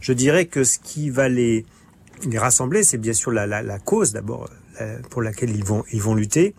Je 0.00 0.12
dirais 0.12 0.46
que 0.46 0.64
ce 0.64 0.78
qui 0.78 1.10
va 1.10 1.28
les, 1.28 1.64
les 2.28 2.38
rassembler, 2.38 2.82
c'est 2.82 2.98
bien 2.98 3.12
sûr 3.12 3.30
la, 3.30 3.46
la, 3.46 3.62
la 3.62 3.78
cause 3.78 4.12
d'abord 4.12 4.48
pour 5.10 5.22
laquelle 5.22 5.54
ils 5.54 5.64
vont, 5.64 5.84
ils 5.92 6.00
vont 6.00 6.14
lutter. 6.14 6.54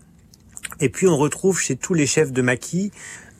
Et 0.79 0.89
puis 0.89 1.07
on 1.07 1.17
retrouve 1.17 1.59
chez 1.59 1.75
tous 1.75 1.93
les 1.93 2.05
chefs 2.05 2.31
de 2.31 2.41
maquis 2.41 2.91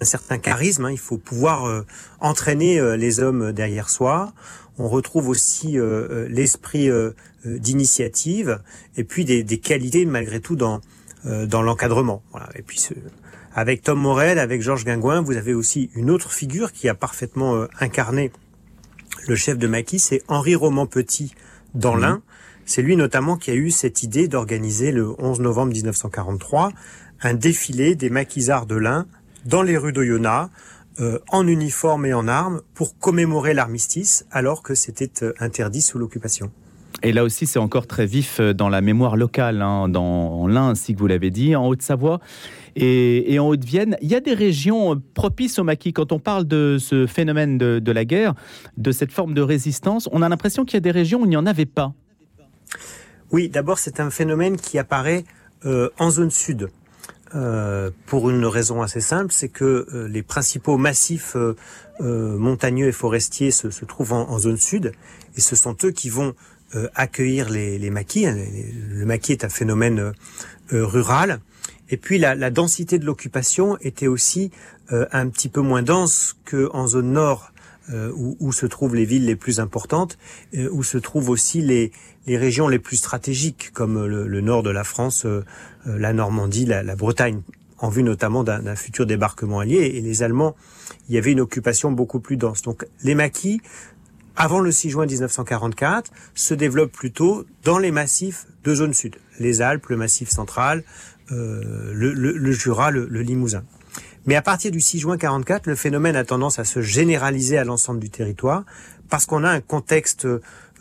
un 0.03 0.05
certain 0.05 0.37
charisme. 0.37 0.85
Hein. 0.85 0.91
Il 0.91 0.99
faut 0.99 1.17
pouvoir 1.17 1.65
euh, 1.65 1.85
entraîner 2.19 2.79
euh, 2.79 2.97
les 2.97 3.19
hommes 3.19 3.51
derrière 3.53 3.89
soi. 3.89 4.33
On 4.77 4.87
retrouve 4.89 5.29
aussi 5.29 5.79
euh, 5.79 6.27
l'esprit 6.29 6.89
d'initiative 7.45 8.59
et 8.97 9.03
puis 9.03 9.23
des, 9.23 9.43
des, 9.43 9.59
qualités 9.59 10.05
malgré 10.05 10.39
tout 10.39 10.55
dans 10.55 10.81
dans 11.25 11.61
l'encadrement. 11.61 12.21
Voilà. 12.31 12.49
Et 12.55 12.61
puis 12.61 12.79
ce, 12.79 12.93
avec 13.53 13.81
Tom 13.81 13.99
Morel, 13.99 14.39
avec 14.39 14.61
Georges 14.61 14.83
Guingouin, 14.83 15.21
vous 15.21 15.37
avez 15.37 15.53
aussi 15.53 15.89
une 15.95 16.09
autre 16.09 16.31
figure 16.31 16.71
qui 16.71 16.89
a 16.89 16.95
parfaitement 16.95 17.65
incarné 17.79 18.31
le 19.27 19.35
chef 19.35 19.57
de 19.57 19.67
maquis, 19.67 19.99
c'est 19.99 20.21
Henri 20.27 20.55
Roman 20.55 20.85
Petit 20.85 21.33
dans 21.73 21.95
mmh. 21.95 22.01
l'Ain. 22.01 22.21
C'est 22.65 22.81
lui 22.81 22.95
notamment 22.95 23.37
qui 23.37 23.51
a 23.51 23.55
eu 23.55 23.71
cette 23.71 24.03
idée 24.03 24.27
d'organiser 24.27 24.91
le 24.91 25.13
11 25.19 25.39
novembre 25.41 25.73
1943 25.73 26.71
un 27.21 27.33
défilé 27.33 27.95
des 27.95 28.09
maquisards 28.09 28.65
de 28.65 28.75
l'Ain 28.75 29.05
dans 29.45 29.61
les 29.61 29.77
rues 29.77 29.93
d'Oyonnax, 29.93 30.49
euh, 30.99 31.19
en 31.29 31.47
uniforme 31.47 32.05
et 32.05 32.13
en 32.13 32.27
armes, 32.27 32.61
pour 32.75 32.97
commémorer 32.97 33.53
l'armistice, 33.53 34.25
alors 34.31 34.61
que 34.61 34.75
c'était 34.75 35.23
euh, 35.23 35.33
interdit 35.39 35.81
sous 35.81 35.97
l'occupation. 35.97 36.51
Et 37.03 37.11
là 37.11 37.25
aussi, 37.25 37.45
c'est 37.45 37.59
encore 37.59 37.85
très 37.85 38.05
vif 38.05 38.39
euh, 38.39 38.53
dans 38.53 38.69
la 38.69 38.79
mémoire 38.79 39.17
locale, 39.17 39.61
hein, 39.61 39.89
dans 39.89 40.47
l'Ain, 40.47 40.69
ainsi 40.69 40.93
que 40.93 40.99
vous 40.99 41.07
l'avez 41.07 41.31
dit, 41.31 41.55
en 41.55 41.67
Haute-Savoie 41.67 42.19
et, 42.75 43.37
en 43.39 43.47
Haute-Vienne. 43.47 43.97
Il 44.01 44.09
y 44.09 44.15
a 44.15 44.21
des 44.21 44.33
régions 44.33 45.01
propices 45.13 45.59
au 45.59 45.63
maquis. 45.63 45.93
Quand 45.93 46.11
on 46.11 46.19
parle 46.19 46.45
de 46.45 46.77
ce 46.79 47.05
phénomène 47.05 47.57
de, 47.57 47.91
la 47.91 48.05
guerre, 48.05 48.33
de 48.77 48.91
cette 48.91 49.11
forme 49.11 49.33
de 49.33 49.41
résistance, 49.41 50.09
on 50.11 50.21
a 50.21 50.29
l'impression 50.29 50.65
qu'il 50.65 50.75
y 50.75 50.77
a 50.77 50.81
des 50.81 50.91
régions 50.91 51.21
où 51.21 51.25
il 51.25 51.29
n'y 51.29 51.37
en 51.37 51.45
avait 51.45 51.65
pas. 51.65 51.93
Oui, 53.31 53.49
d'abord, 53.49 53.79
c'est 53.79 53.99
un 53.99 54.09
phénomène 54.09 54.57
qui 54.57 54.79
apparaît 54.79 55.23
euh, 55.65 55.89
en 55.99 56.09
zone 56.09 56.31
sud. 56.31 56.69
Euh, 57.35 57.89
pour 58.05 58.29
une 58.29 58.45
raison 58.45 58.83
assez 58.83 59.01
simple, 59.01 59.31
c'est 59.31 59.49
que 59.49 59.87
euh, 59.91 60.07
les 60.07 60.21
principaux 60.21 60.77
massifs 60.77 61.35
euh, 61.35 61.55
euh 61.99 62.37
montagneux 62.37 62.87
et 62.87 62.91
forestiers 62.91 63.49
se, 63.49 63.67
trouvent 63.85 64.13
en, 64.13 64.29
en, 64.29 64.37
zone 64.37 64.57
sud, 64.57 64.91
et 65.35 65.41
ce 65.41 65.55
sont 65.55 65.75
eux 65.83 65.91
qui 65.91 66.09
vont 66.09 66.35
euh, 66.75 66.87
accueillir 66.95 67.49
les, 67.49 67.77
les 67.77 67.89
maquis. 67.89 68.25
Le 68.25 69.05
maquis 69.05 69.33
est 69.33 69.45
un 69.45 69.49
phénomène 69.49 70.13
rural, 70.71 71.39
et 71.89 71.97
puis 71.97 72.17
la, 72.17 72.35
la 72.35 72.49
densité 72.49 72.97
de 72.97 73.05
l'occupation 73.05 73.77
était 73.81 74.07
aussi 74.07 74.51
un 74.89 75.27
petit 75.29 75.49
peu 75.49 75.61
moins 75.61 75.83
dense 75.83 76.35
qu'en 76.49 76.87
zone 76.87 77.11
nord, 77.11 77.51
où, 77.91 78.37
où, 78.39 78.51
se 78.53 78.65
trouvent 78.65 78.95
les 78.95 79.05
villes 79.05 79.25
les 79.25 79.35
plus 79.35 79.59
importantes, 79.59 80.17
où 80.71 80.83
se 80.83 80.97
trouvent 80.97 81.29
aussi 81.29 81.61
les, 81.61 81.91
les 82.25 82.37
régions 82.37 82.67
les 82.67 82.79
plus 82.79 82.97
stratégiques, 82.97 83.71
comme 83.73 84.05
le, 84.05 84.27
le 84.27 84.41
nord 84.41 84.63
de 84.63 84.69
la 84.69 84.83
France, 84.83 85.25
euh, 85.25 85.43
la 85.85 86.13
Normandie, 86.13 86.65
la, 86.65 86.83
la, 86.83 86.95
Bretagne, 86.95 87.41
en 87.79 87.89
vue 87.89 88.03
notamment 88.03 88.43
d'un 88.43 88.75
futur 88.75 89.05
débarquement 89.05 89.59
allié. 89.59 89.91
Et 89.95 90.01
les 90.01 90.23
Allemands, 90.23 90.55
il 91.09 91.15
y 91.15 91.17
avait 91.17 91.33
une 91.33 91.41
occupation 91.41 91.91
beaucoup 91.91 92.19
plus 92.19 92.37
dense. 92.37 92.61
Donc 92.61 92.85
les 93.03 93.15
maquis, 93.15 93.61
avant 94.35 94.59
le 94.59 94.71
6 94.71 94.89
juin 94.89 95.05
1944, 95.05 96.11
se 96.33 96.53
développent 96.53 96.91
plutôt 96.91 97.45
dans 97.63 97.77
les 97.77 97.91
massifs 97.91 98.45
de 98.63 98.75
zone 98.75 98.93
sud, 98.93 99.17
les 99.39 99.61
Alpes, 99.61 99.87
le 99.87 99.97
massif 99.97 100.29
central, 100.29 100.83
euh, 101.31 101.91
le, 101.93 102.13
le, 102.13 102.31
le, 102.31 102.51
Jura, 102.51 102.91
le, 102.91 103.07
le 103.09 103.21
Limousin. 103.21 103.63
Mais 104.25 104.35
à 104.35 104.41
partir 104.41 104.71
du 104.71 104.79
6 104.79 104.99
juin 104.99 105.17
44, 105.17 105.67
le 105.67 105.75
phénomène 105.75 106.15
a 106.15 106.23
tendance 106.23 106.59
à 106.59 106.63
se 106.63 106.81
généraliser 106.81 107.57
à 107.57 107.63
l'ensemble 107.63 107.99
du 107.99 108.09
territoire 108.09 108.63
parce 109.09 109.25
qu'on 109.25 109.43
a 109.43 109.49
un 109.49 109.61
contexte 109.61 110.27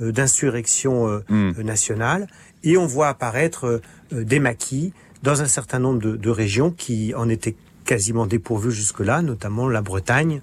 Euh, 0.01 0.11
d'insurrection 0.11 1.23
mmh. 1.29 1.61
nationale 1.63 2.27
et 2.65 2.79
on 2.79 2.87
voit 2.87 3.09
apparaître 3.09 3.83
euh, 4.13 4.25
des 4.25 4.39
maquis 4.39 4.95
dans 5.23 5.43
un 5.43 5.47
certain 5.47 5.79
nombre 5.79 6.01
de, 6.01 6.17
de 6.17 6.31
régions 6.31 6.71
qui 6.71 7.15
en 7.15 7.29
étaient 7.29 7.57
quasiment 7.85 8.27
dépourvues 8.27 8.73
jusque-là, 8.73 9.21
notamment 9.21 9.69
la 9.69 9.83
Bretagne, 9.83 10.41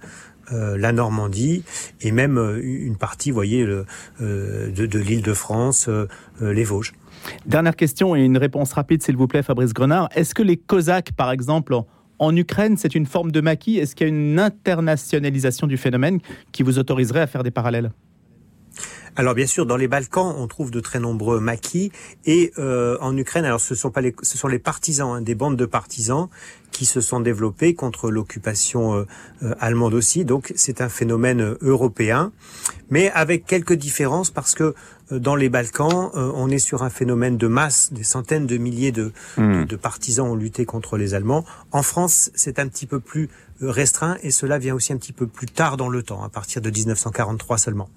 euh, 0.53 0.77
la 0.77 0.91
Normandie 0.91 1.63
et 2.01 2.11
même 2.11 2.37
euh, 2.37 2.61
une 2.63 2.97
partie, 2.97 3.31
voyez, 3.31 3.63
euh, 3.63 3.85
de, 4.19 4.85
de 4.85 4.99
l'île 4.99 5.21
de 5.21 5.33
France, 5.33 5.87
euh, 5.89 6.07
les 6.41 6.63
Vosges. 6.63 6.93
Dernière 7.45 7.75
question 7.75 8.15
et 8.15 8.21
une 8.21 8.37
réponse 8.37 8.73
rapide, 8.73 9.03
s'il 9.03 9.17
vous 9.17 9.27
plaît, 9.27 9.43
Fabrice 9.43 9.73
Grenard. 9.73 10.09
Est-ce 10.15 10.33
que 10.33 10.43
les 10.43 10.57
Cosaques, 10.57 11.11
par 11.13 11.31
exemple, 11.31 11.75
en 12.17 12.35
Ukraine, 12.35 12.77
c'est 12.77 12.95
une 12.95 13.05
forme 13.05 13.31
de 13.31 13.41
maquis? 13.41 13.77
Est-ce 13.77 13.95
qu'il 13.95 14.07
y 14.07 14.09
a 14.09 14.13
une 14.13 14.39
internationalisation 14.39 15.67
du 15.67 15.77
phénomène 15.77 16.19
qui 16.51 16.63
vous 16.63 16.79
autoriserait 16.79 17.21
à 17.21 17.27
faire 17.27 17.43
des 17.43 17.51
parallèles? 17.51 17.91
Alors 19.15 19.33
bien 19.33 19.47
sûr, 19.47 19.65
dans 19.65 19.75
les 19.75 19.87
Balkans, 19.87 20.33
on 20.37 20.47
trouve 20.47 20.71
de 20.71 20.79
très 20.79 20.99
nombreux 20.99 21.39
maquis 21.39 21.91
et 22.25 22.53
euh, 22.57 22.97
en 23.01 23.17
Ukraine, 23.17 23.43
alors 23.43 23.59
ce 23.59 23.75
sont 23.75 23.91
pas 23.91 24.01
les, 24.01 24.15
ce 24.21 24.37
sont 24.37 24.47
les 24.47 24.59
partisans, 24.59 25.17
hein, 25.17 25.21
des 25.21 25.35
bandes 25.35 25.57
de 25.57 25.65
partisans 25.65 26.29
qui 26.71 26.85
se 26.85 27.01
sont 27.01 27.19
développés 27.19 27.73
contre 27.73 28.11
l'occupation 28.11 28.95
euh, 28.95 29.05
euh, 29.43 29.55
allemande 29.59 29.93
aussi. 29.93 30.23
Donc 30.23 30.53
c'est 30.55 30.79
un 30.79 30.87
phénomène 30.87 31.41
euh, 31.41 31.57
européen, 31.61 32.31
mais 32.89 33.11
avec 33.11 33.45
quelques 33.45 33.73
différences 33.73 34.31
parce 34.31 34.53
que 34.53 34.73
euh, 35.11 35.19
dans 35.19 35.35
les 35.35 35.49
Balkans, 35.49 36.11
euh, 36.15 36.31
on 36.35 36.49
est 36.49 36.59
sur 36.59 36.83
un 36.83 36.89
phénomène 36.89 37.35
de 37.35 37.47
masse, 37.47 37.91
des 37.91 38.03
centaines 38.03 38.47
de 38.47 38.57
milliers 38.57 38.93
de, 38.93 39.11
mmh. 39.37 39.61
de, 39.61 39.63
de 39.65 39.75
partisans 39.75 40.27
ont 40.27 40.35
lutté 40.35 40.65
contre 40.65 40.95
les 40.95 41.13
Allemands. 41.13 41.43
En 41.71 41.83
France, 41.83 42.31
c'est 42.35 42.59
un 42.59 42.67
petit 42.67 42.85
peu 42.85 43.01
plus 43.01 43.29
restreint 43.59 44.17
et 44.23 44.31
cela 44.31 44.59
vient 44.59 44.75
aussi 44.75 44.93
un 44.93 44.97
petit 44.97 45.11
peu 45.11 45.27
plus 45.27 45.47
tard 45.47 45.75
dans 45.75 45.89
le 45.89 46.03
temps, 46.03 46.23
à 46.23 46.29
partir 46.29 46.61
de 46.61 46.69
1943 46.69 47.57
seulement. 47.57 47.89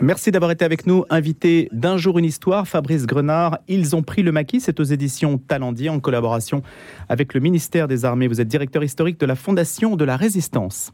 Merci 0.00 0.30
d'avoir 0.30 0.50
été 0.50 0.64
avec 0.64 0.86
nous, 0.86 1.04
invité 1.10 1.68
d'un 1.70 1.96
jour 1.96 2.18
une 2.18 2.24
histoire, 2.24 2.66
Fabrice 2.66 3.06
Grenard. 3.06 3.58
Ils 3.68 3.94
ont 3.94 4.02
pris 4.02 4.22
le 4.22 4.32
maquis, 4.32 4.60
c'est 4.60 4.80
aux 4.80 4.84
éditions 4.84 5.38
Talendier 5.38 5.90
en 5.90 6.00
collaboration 6.00 6.62
avec 7.08 7.34
le 7.34 7.40
ministère 7.40 7.88
des 7.88 8.04
Armées. 8.04 8.26
Vous 8.26 8.40
êtes 8.40 8.48
directeur 8.48 8.82
historique 8.82 9.20
de 9.20 9.26
la 9.26 9.36
Fondation 9.36 9.96
de 9.96 10.04
la 10.04 10.16
Résistance. 10.16 10.92